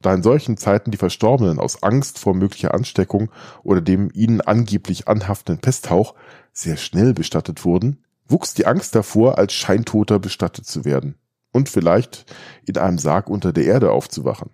Da 0.00 0.12
in 0.12 0.22
solchen 0.22 0.56
Zeiten 0.56 0.90
die 0.90 0.98
Verstorbenen 0.98 1.58
aus 1.58 1.82
Angst 1.82 2.18
vor 2.18 2.34
möglicher 2.34 2.74
Ansteckung 2.74 3.30
oder 3.62 3.80
dem 3.80 4.10
ihnen 4.12 4.40
angeblich 4.40 5.08
anhaftenden 5.08 5.60
Pesthauch 5.60 6.14
sehr 6.52 6.76
schnell 6.76 7.14
bestattet 7.14 7.64
wurden, 7.64 8.04
wuchs 8.26 8.54
die 8.54 8.66
Angst 8.66 8.94
davor, 8.94 9.38
als 9.38 9.52
Scheintoter 9.52 10.18
bestattet 10.18 10.66
zu 10.66 10.84
werden 10.84 11.16
und 11.52 11.68
vielleicht 11.68 12.26
in 12.64 12.78
einem 12.78 12.98
Sarg 12.98 13.28
unter 13.28 13.52
der 13.52 13.64
Erde 13.64 13.90
aufzuwachen. 13.90 14.50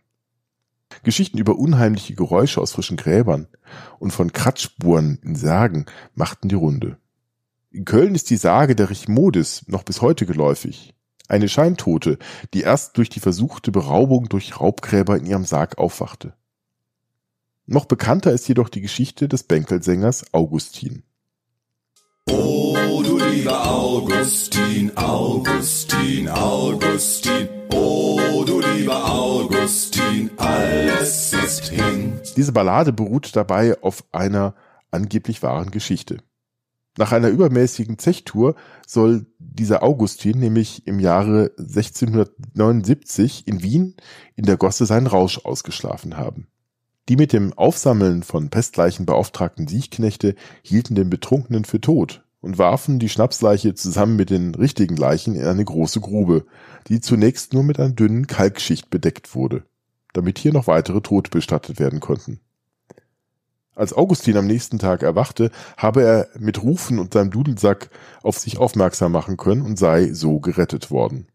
Geschichten 1.02 1.38
über 1.38 1.56
unheimliche 1.56 2.14
Geräusche 2.14 2.60
aus 2.60 2.72
frischen 2.72 2.96
Gräbern 2.96 3.46
und 3.98 4.10
von 4.10 4.32
Kratzspuren 4.32 5.18
in 5.22 5.36
Särgen 5.36 5.86
machten 6.14 6.48
die 6.48 6.54
Runde. 6.54 6.98
In 7.70 7.84
Köln 7.84 8.14
ist 8.14 8.30
die 8.30 8.36
Sage 8.36 8.74
der 8.74 8.90
Richmodis 8.90 9.64
noch 9.68 9.82
bis 9.82 10.00
heute 10.00 10.24
geläufig. 10.24 10.94
Eine 11.28 11.48
Scheintote, 11.48 12.18
die 12.54 12.62
erst 12.62 12.96
durch 12.96 13.10
die 13.10 13.20
versuchte 13.20 13.70
Beraubung 13.70 14.30
durch 14.30 14.58
Raubgräber 14.58 15.18
in 15.18 15.26
ihrem 15.26 15.44
Sarg 15.44 15.76
aufwachte. 15.76 16.32
Noch 17.66 17.84
bekannter 17.84 18.32
ist 18.32 18.48
jedoch 18.48 18.70
die 18.70 18.80
Geschichte 18.80 19.28
des 19.28 19.42
Bänkelsängers 19.42 20.32
Augustin. 20.32 21.02
Oh, 22.30 23.02
du 23.04 23.18
lieber 23.18 23.66
Augustin, 23.66 24.96
Augustin, 24.96 26.28
Augustin. 26.28 27.48
Oh, 27.72 28.44
du 28.46 28.60
lieber 28.60 29.04
Augustin, 29.12 30.30
alles 30.36 31.32
ist 31.32 31.68
hin. 31.68 32.20
Diese 32.36 32.52
Ballade 32.52 32.92
beruht 32.92 33.34
dabei 33.36 33.80
auf 33.82 34.04
einer 34.12 34.54
angeblich 34.90 35.42
wahren 35.42 35.70
Geschichte. 35.70 36.18
Nach 36.98 37.12
einer 37.12 37.28
übermäßigen 37.28 37.98
Zechtour 37.98 38.56
soll 38.84 39.26
dieser 39.38 39.82
Augustin 39.84 40.40
nämlich 40.40 40.86
im 40.86 40.98
Jahre 40.98 41.52
1679 41.58 43.46
in 43.46 43.62
Wien 43.62 43.94
in 44.34 44.44
der 44.46 44.56
Gosse 44.56 44.84
seinen 44.84 45.06
Rausch 45.06 45.38
ausgeschlafen 45.44 46.16
haben. 46.16 46.48
Die 47.08 47.16
mit 47.16 47.32
dem 47.32 47.54
Aufsammeln 47.54 48.22
von 48.22 48.50
Pestleichen 48.50 49.06
beauftragten 49.06 49.66
Siechknechte 49.66 50.34
hielten 50.62 50.94
den 50.94 51.08
Betrunkenen 51.08 51.64
für 51.64 51.80
tot 51.80 52.22
und 52.40 52.58
warfen 52.58 52.98
die 52.98 53.08
Schnapsleiche 53.08 53.74
zusammen 53.74 54.16
mit 54.16 54.28
den 54.28 54.54
richtigen 54.54 54.96
Leichen 54.96 55.34
in 55.34 55.44
eine 55.44 55.64
große 55.64 56.00
Grube, 56.00 56.44
die 56.88 57.00
zunächst 57.00 57.54
nur 57.54 57.62
mit 57.62 57.80
einer 57.80 57.94
dünnen 57.94 58.26
Kalkschicht 58.26 58.90
bedeckt 58.90 59.34
wurde, 59.34 59.64
damit 60.12 60.38
hier 60.38 60.52
noch 60.52 60.66
weitere 60.66 61.00
Tote 61.00 61.30
bestattet 61.30 61.78
werden 61.80 62.00
konnten. 62.00 62.40
Als 63.74 63.94
Augustin 63.94 64.36
am 64.36 64.46
nächsten 64.46 64.78
Tag 64.78 65.02
erwachte, 65.02 65.50
habe 65.76 66.02
er 66.02 66.28
mit 66.38 66.62
Rufen 66.62 66.98
und 66.98 67.14
seinem 67.14 67.30
Dudelsack 67.30 67.90
auf 68.22 68.36
sich 68.36 68.58
aufmerksam 68.58 69.12
machen 69.12 69.36
können 69.36 69.62
und 69.62 69.78
sei 69.78 70.12
so 70.12 70.40
gerettet 70.40 70.90
worden. 70.90 71.28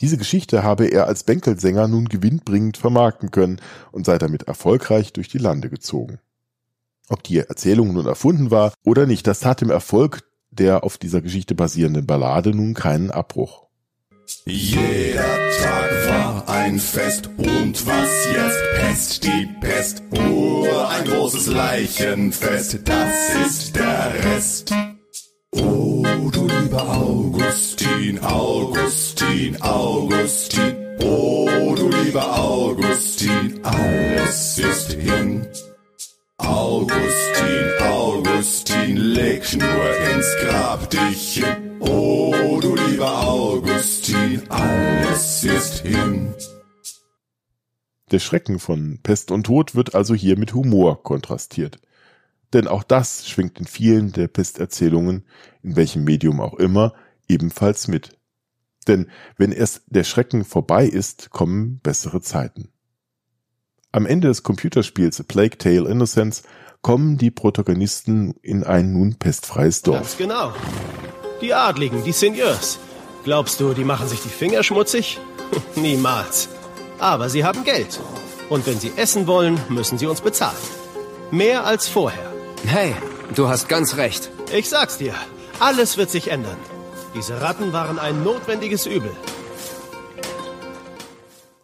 Diese 0.00 0.16
Geschichte 0.16 0.62
habe 0.62 0.86
er 0.86 1.06
als 1.06 1.24
Bänkelsänger 1.24 1.88
nun 1.88 2.06
gewinnbringend 2.06 2.76
vermarkten 2.76 3.30
können 3.30 3.60
und 3.92 4.06
sei 4.06 4.18
damit 4.18 4.44
erfolgreich 4.44 5.12
durch 5.12 5.28
die 5.28 5.38
Lande 5.38 5.68
gezogen. 5.68 6.18
Ob 7.08 7.22
die 7.22 7.38
Erzählung 7.38 7.92
nun 7.92 8.06
erfunden 8.06 8.50
war 8.50 8.72
oder 8.84 9.06
nicht, 9.06 9.26
das 9.26 9.40
tat 9.40 9.60
dem 9.60 9.70
Erfolg 9.70 10.22
der 10.50 10.84
auf 10.84 10.98
dieser 10.98 11.20
Geschichte 11.20 11.54
basierenden 11.54 12.06
Ballade 12.06 12.50
nun 12.50 12.74
keinen 12.74 13.10
Abbruch. 13.10 13.66
Jeder 14.46 15.22
Tag 15.60 15.90
war 16.08 16.48
ein 16.48 16.78
Fest 16.78 17.30
und 17.36 17.86
was 17.86 18.26
jetzt 18.32 18.62
Pest, 18.76 19.24
die 19.24 19.48
Pest, 19.60 20.02
oh, 20.10 20.66
ein 20.88 21.04
großes 21.04 21.48
Leichenfest, 21.48 22.80
das 22.84 23.46
ist 23.46 23.76
der 23.76 24.12
Rest. 24.24 24.72
Oh, 25.52 26.30
du 26.32 26.46
lieber 26.46 26.88
Augustin, 26.88 28.20
Augustin, 28.20 29.60
Augustin, 29.60 30.76
oh, 31.02 31.74
du 31.76 31.88
lieber 31.88 32.38
Augustin, 32.38 33.58
alles 33.64 34.58
ist 34.58 34.92
hin. 34.92 35.48
Augustin, 36.36 37.72
Augustin, 37.80 38.96
leg 38.96 39.42
nur 39.56 40.14
ins 40.14 40.36
Grab 40.40 40.88
dich 40.88 41.34
hin. 41.34 41.80
Oh, 41.80 42.60
du 42.60 42.76
lieber 42.76 43.20
Augustin, 43.26 44.42
alles 44.48 45.42
ist 45.42 45.80
hin. 45.80 46.32
Der 48.12 48.20
Schrecken 48.20 48.60
von 48.60 49.00
Pest 49.02 49.32
und 49.32 49.44
Tod 49.44 49.74
wird 49.74 49.96
also 49.96 50.14
hier 50.14 50.38
mit 50.38 50.54
Humor 50.54 51.02
kontrastiert. 51.02 51.80
Denn 52.52 52.66
auch 52.66 52.82
das 52.82 53.28
schwingt 53.28 53.58
in 53.58 53.66
vielen 53.66 54.12
der 54.12 54.28
Pesterzählungen, 54.28 55.24
in 55.62 55.76
welchem 55.76 56.04
Medium 56.04 56.40
auch 56.40 56.54
immer, 56.54 56.94
ebenfalls 57.28 57.88
mit. 57.88 58.18
Denn 58.88 59.08
wenn 59.36 59.52
erst 59.52 59.82
der 59.86 60.04
Schrecken 60.04 60.44
vorbei 60.44 60.86
ist, 60.86 61.30
kommen 61.30 61.78
bessere 61.80 62.20
Zeiten. 62.20 62.72
Am 63.92 64.06
Ende 64.06 64.28
des 64.28 64.42
Computerspiels 64.42 65.20
A 65.20 65.24
Plague 65.24 65.58
Tale 65.58 65.88
Innocence 65.88 66.42
kommen 66.82 67.18
die 67.18 67.30
Protagonisten 67.30 68.34
in 68.42 68.64
ein 68.64 68.92
nun 68.92 69.16
pestfreies 69.16 69.82
Dorf. 69.82 69.98
Ganz 69.98 70.16
genau. 70.16 70.52
Die 71.40 71.52
Adligen, 71.52 72.04
die 72.04 72.12
Seigneurs. 72.12 72.78
Glaubst 73.24 73.60
du, 73.60 73.74
die 73.74 73.84
machen 73.84 74.08
sich 74.08 74.20
die 74.22 74.28
Finger 74.28 74.62
schmutzig? 74.62 75.18
Niemals. 75.76 76.48
Aber 76.98 77.28
sie 77.28 77.44
haben 77.44 77.64
Geld. 77.64 78.00
Und 78.48 78.66
wenn 78.66 78.78
sie 78.78 78.92
essen 78.96 79.26
wollen, 79.26 79.60
müssen 79.68 79.98
sie 79.98 80.06
uns 80.06 80.20
bezahlen. 80.20 80.56
Mehr 81.30 81.64
als 81.64 81.88
vorher. 81.88 82.29
Hey, 82.66 82.94
du 83.34 83.48
hast 83.48 83.68
ganz 83.68 83.96
recht. 83.96 84.30
Ich 84.56 84.68
sag's 84.68 84.98
dir. 84.98 85.14
Alles 85.58 85.96
wird 85.96 86.10
sich 86.10 86.30
ändern. 86.30 86.56
Diese 87.14 87.40
Ratten 87.40 87.72
waren 87.72 87.98
ein 87.98 88.22
notwendiges 88.22 88.86
Übel. 88.86 89.10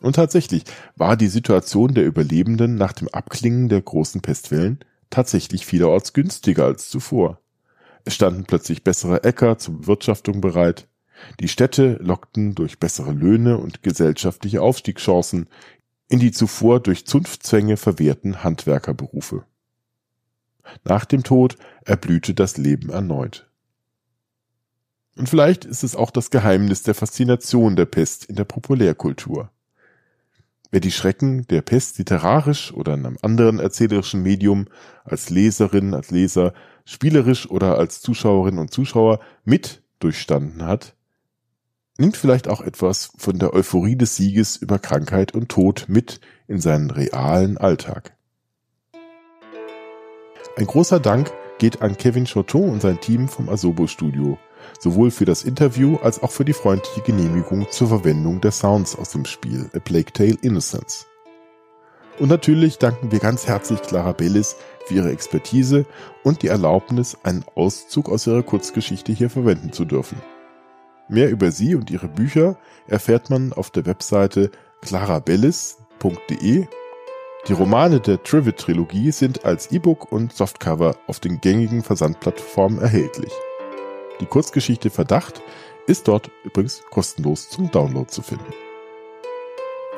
Und 0.00 0.16
tatsächlich 0.16 0.64
war 0.96 1.16
die 1.16 1.28
Situation 1.28 1.94
der 1.94 2.04
Überlebenden 2.04 2.76
nach 2.76 2.92
dem 2.92 3.08
Abklingen 3.08 3.68
der 3.68 3.82
großen 3.82 4.20
Pestwellen 4.20 4.80
tatsächlich 5.10 5.66
vielerorts 5.66 6.12
günstiger 6.12 6.64
als 6.64 6.88
zuvor. 6.88 7.40
Es 8.04 8.14
standen 8.14 8.44
plötzlich 8.44 8.82
bessere 8.82 9.22
Äcker 9.24 9.58
zur 9.58 9.78
Bewirtschaftung 9.78 10.40
bereit. 10.40 10.88
Die 11.40 11.48
Städte 11.48 11.98
lockten 12.00 12.54
durch 12.54 12.78
bessere 12.78 13.12
Löhne 13.12 13.58
und 13.58 13.82
gesellschaftliche 13.82 14.62
Aufstiegschancen 14.62 15.48
in 16.08 16.20
die 16.20 16.32
zuvor 16.32 16.80
durch 16.80 17.06
Zunftzwänge 17.06 17.76
verwehrten 17.76 18.44
Handwerkerberufe. 18.44 19.44
Nach 20.84 21.04
dem 21.04 21.22
Tod 21.22 21.56
erblühte 21.84 22.34
das 22.34 22.56
Leben 22.56 22.90
erneut. 22.90 23.48
Und 25.16 25.28
vielleicht 25.28 25.64
ist 25.64 25.82
es 25.82 25.96
auch 25.96 26.10
das 26.10 26.30
Geheimnis 26.30 26.82
der 26.82 26.94
Faszination 26.94 27.74
der 27.74 27.86
Pest 27.86 28.26
in 28.26 28.36
der 28.36 28.44
Populärkultur. 28.44 29.50
Wer 30.70 30.80
die 30.80 30.92
Schrecken 30.92 31.46
der 31.46 31.62
Pest 31.62 31.98
literarisch 31.98 32.72
oder 32.72 32.94
in 32.94 33.06
einem 33.06 33.18
anderen 33.22 33.60
erzählerischen 33.60 34.22
Medium 34.22 34.66
als 35.04 35.30
Leserin, 35.30 35.94
als 35.94 36.10
Leser, 36.10 36.52
spielerisch 36.84 37.48
oder 37.48 37.78
als 37.78 38.00
Zuschauerin 38.00 38.58
und 38.58 38.72
Zuschauer 38.72 39.20
mit 39.44 39.82
durchstanden 40.00 40.66
hat, 40.66 40.96
nimmt 41.98 42.16
vielleicht 42.16 42.48
auch 42.48 42.60
etwas 42.60 43.12
von 43.16 43.38
der 43.38 43.54
Euphorie 43.54 43.96
des 43.96 44.16
Sieges 44.16 44.56
über 44.56 44.78
Krankheit 44.78 45.32
und 45.32 45.48
Tod 45.48 45.86
mit 45.88 46.20
in 46.46 46.60
seinen 46.60 46.90
realen 46.90 47.56
Alltag. 47.56 48.15
Ein 50.58 50.66
großer 50.66 51.00
Dank 51.00 51.30
geht 51.58 51.82
an 51.82 51.98
Kevin 51.98 52.24
Choton 52.24 52.70
und 52.70 52.80
sein 52.80 52.98
Team 52.98 53.28
vom 53.28 53.50
Asobo 53.50 53.86
Studio, 53.86 54.38
sowohl 54.80 55.10
für 55.10 55.26
das 55.26 55.44
Interview 55.44 55.96
als 55.96 56.22
auch 56.22 56.30
für 56.30 56.46
die 56.46 56.54
freundliche 56.54 57.02
Genehmigung 57.02 57.66
zur 57.70 57.88
Verwendung 57.88 58.40
der 58.40 58.52
Sounds 58.52 58.96
aus 58.96 59.10
dem 59.10 59.26
Spiel 59.26 59.68
A 59.74 59.80
Plague 59.80 60.14
Tale 60.14 60.38
Innocence. 60.40 61.06
Und 62.18 62.30
natürlich 62.30 62.78
danken 62.78 63.12
wir 63.12 63.18
ganz 63.18 63.46
herzlich 63.46 63.82
Clara 63.82 64.12
Bellis 64.12 64.56
für 64.86 64.94
ihre 64.94 65.12
Expertise 65.12 65.84
und 66.22 66.40
die 66.40 66.48
Erlaubnis, 66.48 67.18
einen 67.22 67.44
Auszug 67.54 68.08
aus 68.08 68.26
ihrer 68.26 68.42
Kurzgeschichte 68.42 69.12
hier 69.12 69.28
verwenden 69.28 69.72
zu 69.72 69.84
dürfen. 69.84 70.18
Mehr 71.10 71.28
über 71.28 71.50
sie 71.50 71.74
und 71.74 71.90
ihre 71.90 72.08
Bücher 72.08 72.56
erfährt 72.86 73.28
man 73.28 73.52
auf 73.52 73.70
der 73.70 73.84
Webseite 73.84 74.50
clarabellis.de. 74.80 76.66
Die 77.48 77.52
Romane 77.52 78.00
der 78.00 78.20
Trivet-Trilogie 78.24 79.12
sind 79.12 79.44
als 79.44 79.70
E-Book 79.70 80.10
und 80.10 80.32
Softcover 80.32 80.96
auf 81.06 81.20
den 81.20 81.40
gängigen 81.40 81.84
Versandplattformen 81.84 82.80
erhältlich. 82.80 83.32
Die 84.20 84.26
Kurzgeschichte 84.26 84.90
Verdacht 84.90 85.42
ist 85.86 86.08
dort 86.08 86.28
übrigens 86.42 86.82
kostenlos 86.90 87.48
zum 87.48 87.70
Download 87.70 88.10
zu 88.10 88.22
finden. 88.22 88.52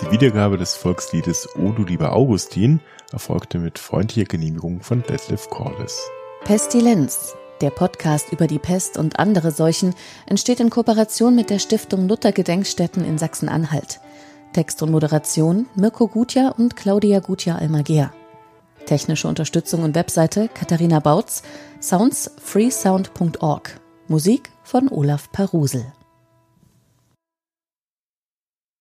Die 0.02 0.10
Wiedergabe 0.10 0.58
des 0.58 0.74
Volksliedes 0.74 1.48
O 1.56 1.72
du 1.72 1.84
lieber 1.84 2.12
Augustin 2.12 2.80
erfolgte 3.12 3.58
mit 3.58 3.78
freundlicher 3.78 4.28
Genehmigung 4.28 4.82
von 4.82 5.02
Detlef 5.02 5.48
Cordes. 5.48 6.06
Pestilenz, 6.44 7.34
der 7.62 7.70
Podcast 7.70 8.30
über 8.30 8.46
die 8.46 8.58
Pest 8.58 8.98
und 8.98 9.18
andere 9.18 9.52
Seuchen, 9.52 9.94
entsteht 10.26 10.60
in 10.60 10.68
Kooperation 10.68 11.34
mit 11.34 11.48
der 11.48 11.60
Stiftung 11.60 12.08
Luther 12.08 12.32
Gedenkstätten 12.32 13.06
in 13.06 13.16
Sachsen-Anhalt. 13.16 14.00
Text 14.52 14.82
und 14.82 14.90
Moderation 14.90 15.66
Mirko 15.74 16.08
Gutjahr 16.08 16.58
und 16.58 16.76
Claudia 16.76 17.20
Gutjahr-Almagier. 17.20 18.12
Technische 18.86 19.28
Unterstützung 19.28 19.82
und 19.82 19.94
Webseite 19.94 20.48
Katharina 20.48 21.00
Bautz, 21.00 21.42
Sounds 21.80 22.30
freesound.org. 22.42 23.80
Musik 24.08 24.50
von 24.62 24.88
Olaf 24.88 25.30
Parusel. 25.30 25.92